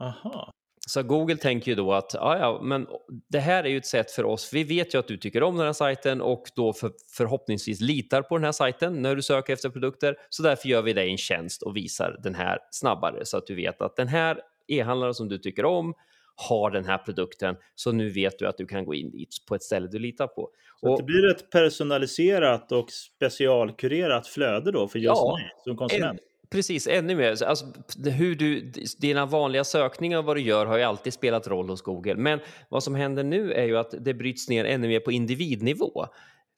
Aha. 0.00 0.52
Så 0.88 1.02
Google 1.02 1.36
tänker 1.36 1.70
ju 1.70 1.74
då 1.74 1.92
att 1.92 2.14
ja, 2.14 2.38
ja, 2.38 2.60
men 2.62 2.86
det 3.28 3.38
här 3.38 3.64
är 3.64 3.68
ju 3.68 3.76
ett 3.76 3.86
sätt 3.86 4.10
för 4.10 4.24
oss. 4.24 4.52
Vi 4.52 4.64
vet 4.64 4.94
ju 4.94 4.98
att 4.98 5.08
du 5.08 5.16
tycker 5.16 5.42
om 5.42 5.56
den 5.56 5.66
här 5.66 5.72
sajten 5.72 6.20
och 6.20 6.42
då 6.54 6.72
för, 6.72 6.90
förhoppningsvis 7.16 7.80
litar 7.80 8.22
på 8.22 8.36
den 8.36 8.44
här 8.44 8.52
sajten 8.52 9.02
när 9.02 9.16
du 9.16 9.22
söker 9.22 9.52
efter 9.52 9.68
produkter. 9.68 10.16
Så 10.28 10.42
därför 10.42 10.68
gör 10.68 10.82
vi 10.82 10.92
dig 10.92 11.10
en 11.10 11.18
tjänst 11.18 11.62
och 11.62 11.76
visar 11.76 12.20
den 12.22 12.34
här 12.34 12.58
snabbare 12.70 13.24
så 13.24 13.36
att 13.36 13.46
du 13.46 13.54
vet 13.54 13.82
att 13.82 13.96
den 13.96 14.08
här 14.08 14.40
e-handlaren 14.68 15.14
som 15.14 15.28
du 15.28 15.38
tycker 15.38 15.64
om 15.64 15.94
har 16.36 16.70
den 16.70 16.84
här 16.84 16.98
produkten, 16.98 17.56
så 17.74 17.92
nu 17.92 18.10
vet 18.10 18.38
du 18.38 18.46
att 18.46 18.58
du 18.58 18.66
kan 18.66 18.84
gå 18.84 18.94
in 18.94 19.10
dit 19.10 19.28
på 19.48 19.54
ett 19.54 19.62
ställe 19.62 19.88
du 19.88 19.98
litar 19.98 20.26
på. 20.26 20.50
Så 20.80 20.92
och, 20.92 20.98
det 20.98 21.04
blir 21.04 21.30
ett 21.30 21.50
personaliserat 21.50 22.72
och 22.72 22.90
specialkurerat 22.90 24.26
flöde 24.26 24.72
då 24.72 24.88
för 24.88 24.98
just 24.98 25.16
ja, 25.16 25.36
mig 25.36 25.50
som 25.64 25.76
konsument? 25.76 26.20
Precis, 26.50 26.86
ännu 26.86 27.14
mer. 27.16 27.42
Alltså, 27.42 27.66
hur 28.04 28.34
du, 28.34 28.72
dina 28.98 29.26
vanliga 29.26 29.64
sökningar 29.64 30.18
och 30.18 30.24
vad 30.24 30.36
du 30.36 30.40
gör 30.40 30.66
har 30.66 30.78
ju 30.78 30.82
alltid 30.82 31.12
spelat 31.12 31.48
roll 31.48 31.68
hos 31.68 31.82
Google. 31.82 32.14
Men 32.14 32.40
vad 32.68 32.82
som 32.82 32.94
händer 32.94 33.24
nu 33.24 33.52
är 33.52 33.64
ju 33.64 33.78
att 33.78 33.94
det 34.00 34.14
bryts 34.14 34.48
ner 34.48 34.64
ännu 34.64 34.88
mer 34.88 35.00
på 35.00 35.12
individnivå. 35.12 36.06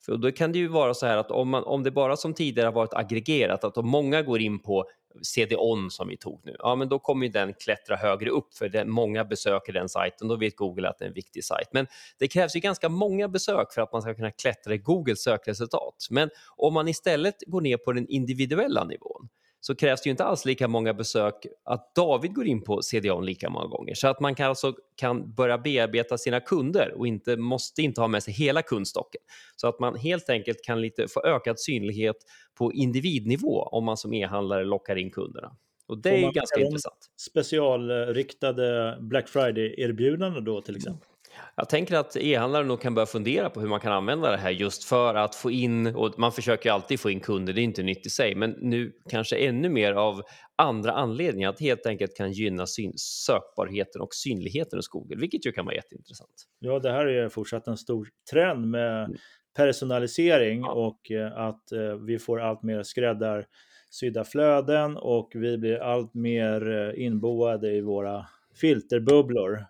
För 0.05 0.17
då 0.17 0.31
kan 0.31 0.51
det 0.51 0.59
ju 0.59 0.67
vara 0.67 0.93
så 0.93 1.05
här 1.05 1.17
att 1.17 1.31
om, 1.31 1.49
man, 1.49 1.63
om 1.63 1.83
det 1.83 1.91
bara 1.91 2.17
som 2.17 2.33
tidigare 2.33 2.67
har 2.67 2.73
varit 2.73 2.93
aggregerat, 2.93 3.63
att 3.63 3.77
om 3.77 3.87
många 3.87 4.21
går 4.21 4.41
in 4.41 4.59
på 4.59 4.85
CD-ON 5.21 5.91
som 5.91 6.07
vi 6.07 6.17
tog 6.17 6.41
nu, 6.45 6.55
ja 6.59 6.75
men 6.75 6.89
då 6.89 6.99
kommer 6.99 7.25
ju 7.25 7.31
den 7.31 7.53
klättra 7.53 7.95
högre 7.95 8.29
upp 8.29 8.53
för 8.53 8.69
det, 8.69 8.85
många 8.85 9.25
besöker 9.25 9.73
den 9.73 9.89
sajten, 9.89 10.27
då 10.27 10.35
vet 10.35 10.55
Google 10.55 10.89
att 10.89 10.99
det 10.99 11.05
är 11.05 11.07
en 11.07 11.13
viktig 11.13 11.43
sajt. 11.43 11.67
Men 11.71 11.87
det 12.19 12.27
krävs 12.27 12.55
ju 12.55 12.59
ganska 12.59 12.89
många 12.89 13.27
besök 13.27 13.73
för 13.73 13.81
att 13.81 13.93
man 13.93 14.01
ska 14.01 14.13
kunna 14.13 14.31
klättra 14.31 14.73
i 14.73 14.77
Googles 14.77 15.23
sökresultat. 15.23 16.07
Men 16.09 16.29
om 16.57 16.73
man 16.73 16.87
istället 16.87 17.35
går 17.47 17.61
ner 17.61 17.77
på 17.77 17.91
den 17.91 18.07
individuella 18.07 18.83
nivån, 18.83 19.29
så 19.61 19.75
krävs 19.75 20.01
det 20.01 20.07
ju 20.07 20.11
inte 20.11 20.23
alls 20.23 20.45
lika 20.45 20.67
många 20.67 20.93
besök 20.93 21.45
att 21.63 21.95
David 21.95 22.33
går 22.33 22.47
in 22.47 22.63
på 22.63 22.81
CDON 22.81 23.25
lika 23.25 23.49
många 23.49 23.67
gånger. 23.67 23.93
Så 23.93 24.07
att 24.07 24.19
man 24.19 24.35
kan 24.35 24.49
alltså 24.49 24.73
kan 24.95 25.33
börja 25.33 25.57
bearbeta 25.57 26.17
sina 26.17 26.39
kunder 26.39 26.93
och 26.97 27.07
inte 27.07 27.37
måste 27.37 27.81
inte 27.81 28.01
ha 28.01 28.07
med 28.07 28.23
sig 28.23 28.33
hela 28.33 28.61
kundstocken. 28.61 29.21
Så 29.55 29.67
att 29.67 29.79
man 29.79 29.95
helt 29.95 30.29
enkelt 30.29 30.63
kan 30.63 30.81
lite 30.81 31.07
få 31.07 31.23
ökad 31.25 31.59
synlighet 31.59 32.15
på 32.57 32.73
individnivå 32.73 33.63
om 33.63 33.85
man 33.85 33.97
som 33.97 34.13
e-handlare 34.13 34.63
lockar 34.63 34.95
in 34.95 35.11
kunderna. 35.11 35.55
Och 35.87 35.97
det 35.97 36.23
är 36.23 36.31
ganska 36.31 36.59
intressant. 36.59 37.09
Specialriktade 37.17 38.97
Black 39.01 39.29
Friday-erbjudanden 39.29 40.45
då 40.45 40.61
till 40.61 40.75
exempel? 40.75 41.10
Jag 41.55 41.69
tänker 41.69 41.95
att 41.95 42.15
e-handlare 42.15 42.63
nog 42.63 42.81
kan 42.81 42.95
börja 42.95 43.05
fundera 43.05 43.49
på 43.49 43.61
hur 43.61 43.67
man 43.67 43.79
kan 43.79 43.91
använda 43.91 44.31
det 44.31 44.37
här 44.37 44.49
just 44.49 44.83
för 44.83 45.15
att 45.15 45.35
få 45.35 45.51
in, 45.51 45.95
och 45.95 46.19
man 46.19 46.31
försöker 46.31 46.69
ju 46.69 46.73
alltid 46.73 46.99
få 46.99 47.09
in 47.09 47.19
kunder, 47.19 47.53
det 47.53 47.61
är 47.61 47.63
inte 47.63 47.83
nytt 47.83 48.05
i 48.05 48.09
sig, 48.09 48.35
men 48.35 48.51
nu 48.51 48.91
kanske 49.09 49.35
ännu 49.35 49.69
mer 49.69 49.93
av 49.93 50.21
andra 50.55 50.91
anledningar, 50.91 51.49
att 51.49 51.59
helt 51.59 51.85
enkelt 51.85 52.17
kan 52.17 52.31
gynna 52.31 52.67
syn, 52.67 52.93
sökbarheten 52.95 54.01
och 54.01 54.13
synligheten 54.13 54.77
hos 54.77 54.87
Google, 54.87 55.15
vilket 55.15 55.45
ju 55.45 55.51
kan 55.51 55.65
vara 55.65 55.75
jätteintressant. 55.75 56.47
Ja, 56.59 56.79
det 56.79 56.91
här 56.91 57.05
är 57.05 57.29
fortsatt 57.29 57.67
en 57.67 57.77
stor 57.77 58.07
trend 58.31 58.67
med 58.69 59.05
mm. 59.05 59.17
personalisering 59.55 60.61
ja. 60.61 60.71
och 60.71 61.11
eh, 61.11 61.37
att 61.37 61.71
eh, 61.71 61.95
vi 62.07 62.19
får 62.19 62.41
allt 62.41 62.63
mer 62.63 62.83
skräddarsydda 62.83 64.23
flöden 64.25 64.97
och 64.97 65.31
vi 65.35 65.57
blir 65.57 65.77
allt 65.77 66.13
mer 66.13 66.71
eh, 66.71 67.05
inboade 67.05 67.71
i 67.71 67.81
våra 67.81 68.25
filterbubblor 68.61 69.65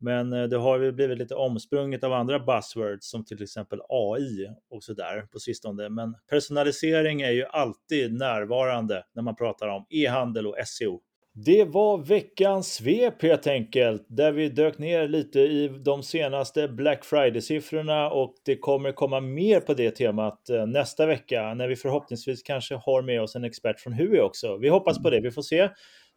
men 0.00 0.32
eh, 0.32 0.42
det 0.42 0.56
har 0.56 0.78
ju 0.78 0.92
blivit 0.92 1.18
lite 1.18 1.34
omsprunget 1.34 2.04
av 2.04 2.12
andra 2.12 2.38
buzzwords 2.38 3.10
som 3.10 3.24
till 3.24 3.42
exempel 3.42 3.80
AI 3.88 4.48
och 4.70 4.84
så 4.84 4.94
där 4.94 5.22
på 5.22 5.38
sistone. 5.38 5.88
Men 5.88 6.14
personalisering 6.30 7.20
är 7.20 7.30
ju 7.30 7.44
alltid 7.44 8.12
närvarande 8.12 9.04
när 9.14 9.22
man 9.22 9.36
pratar 9.36 9.68
om 9.68 9.86
e-handel 9.90 10.46
och 10.46 10.56
SEO. 10.66 11.00
Det 11.34 11.64
var 11.64 11.98
veckans 11.98 12.74
svep 12.74 13.22
helt 13.22 13.46
enkelt, 13.46 14.06
där 14.08 14.32
vi 14.32 14.48
dök 14.48 14.78
ner 14.78 15.08
lite 15.08 15.40
i 15.40 15.68
de 15.68 16.02
senaste 16.02 16.68
Black 16.68 17.04
Friday-siffrorna 17.04 18.10
och 18.10 18.34
det 18.44 18.56
kommer 18.56 18.92
komma 18.92 19.20
mer 19.20 19.60
på 19.60 19.74
det 19.74 19.90
temat 19.90 20.50
eh, 20.50 20.66
nästa 20.66 21.06
vecka 21.06 21.54
när 21.54 21.68
vi 21.68 21.76
förhoppningsvis 21.76 22.42
kanske 22.42 22.74
har 22.74 23.02
med 23.02 23.22
oss 23.22 23.36
en 23.36 23.44
expert 23.44 23.80
från 23.80 23.92
HUI 23.92 24.20
också. 24.20 24.56
Vi 24.56 24.68
hoppas 24.68 25.02
på 25.02 25.10
det, 25.10 25.20
vi 25.20 25.30
får 25.30 25.42
se. 25.42 25.68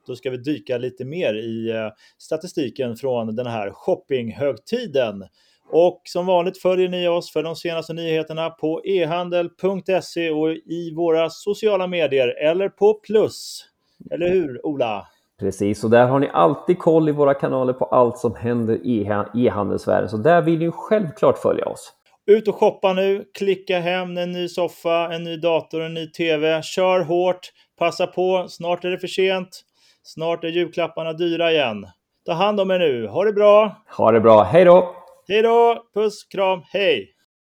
Då 0.08 0.16
ska 0.16 0.30
vi 0.30 0.38
dyka 0.38 0.78
lite 0.78 1.06
mer 1.06 1.34
i 1.34 1.70
eh, 1.70 1.90
statistiken 2.18 2.96
från 2.96 3.36
den 3.36 3.48
här 3.48 3.72
shoppinghögtiden. 3.72 5.24
Och 5.72 6.02
som 6.04 6.26
vanligt 6.26 6.58
följer 6.58 6.90
ni 6.90 7.08
oss 7.08 7.32
för 7.34 7.44
de 7.44 7.56
senaste 7.56 7.94
nyheterna 7.94 8.50
på 8.50 8.82
ehandel.se 8.84 10.30
och 10.32 10.52
i 10.52 10.94
våra 10.96 11.30
sociala 11.30 11.88
medier 11.88 12.28
eller 12.28 12.70
på 12.70 12.94
plus. 12.94 13.66
Eller 14.12 14.30
hur 14.30 14.66
Ola? 14.66 15.08
Precis, 15.40 15.84
och 15.84 15.90
där 15.90 16.08
har 16.08 16.20
ni 16.20 16.30
alltid 16.34 16.80
koll 16.80 17.10
i 17.10 17.12
våra 17.12 17.34
kanaler 17.34 17.74
på 17.74 17.86
allt 17.86 18.18
som 18.18 18.36
händer 18.36 18.80
i 18.84 19.02
e-handelsvärlden. 19.36 20.10
Så 20.10 20.18
där 20.18 20.42
vill 20.42 20.60
ni 20.60 20.72
självklart 20.72 21.38
följa 21.38 21.66
oss. 21.66 21.94
Ut 22.26 22.48
och 22.48 22.56
shoppa 22.56 22.94
nu, 22.94 23.26
klicka 23.34 23.80
hem 23.80 24.18
en 24.18 24.32
ny 24.32 24.48
soffa, 24.48 25.14
en 25.14 25.24
ny 25.24 25.38
dator, 25.38 25.82
en 25.82 25.94
ny 25.94 26.08
TV. 26.08 26.64
Kör 26.64 27.00
hårt, 27.00 27.52
passa 27.80 28.08
på, 28.08 28.46
snart 28.50 28.86
är 28.86 28.90
det 28.90 29.00
för 29.00 29.08
sent. 29.08 29.62
Snart 30.04 30.44
är 30.44 30.48
julklapparna 30.48 31.14
dyra 31.14 31.52
igen. 31.52 31.86
Ta 32.26 32.34
hand 32.34 32.60
om 32.60 32.72
er 32.72 32.80
nu. 32.80 33.08
Ha 33.08 33.24
det 33.24 33.34
bra! 33.34 33.84
Ha 33.98 34.12
det 34.12 34.20
bra. 34.20 34.44
Hej 34.44 34.66
då! 34.66 34.96
Hej 35.28 35.42
då! 35.42 35.84
Puss, 35.94 36.24
kram, 36.24 36.62
hej! 36.72 37.10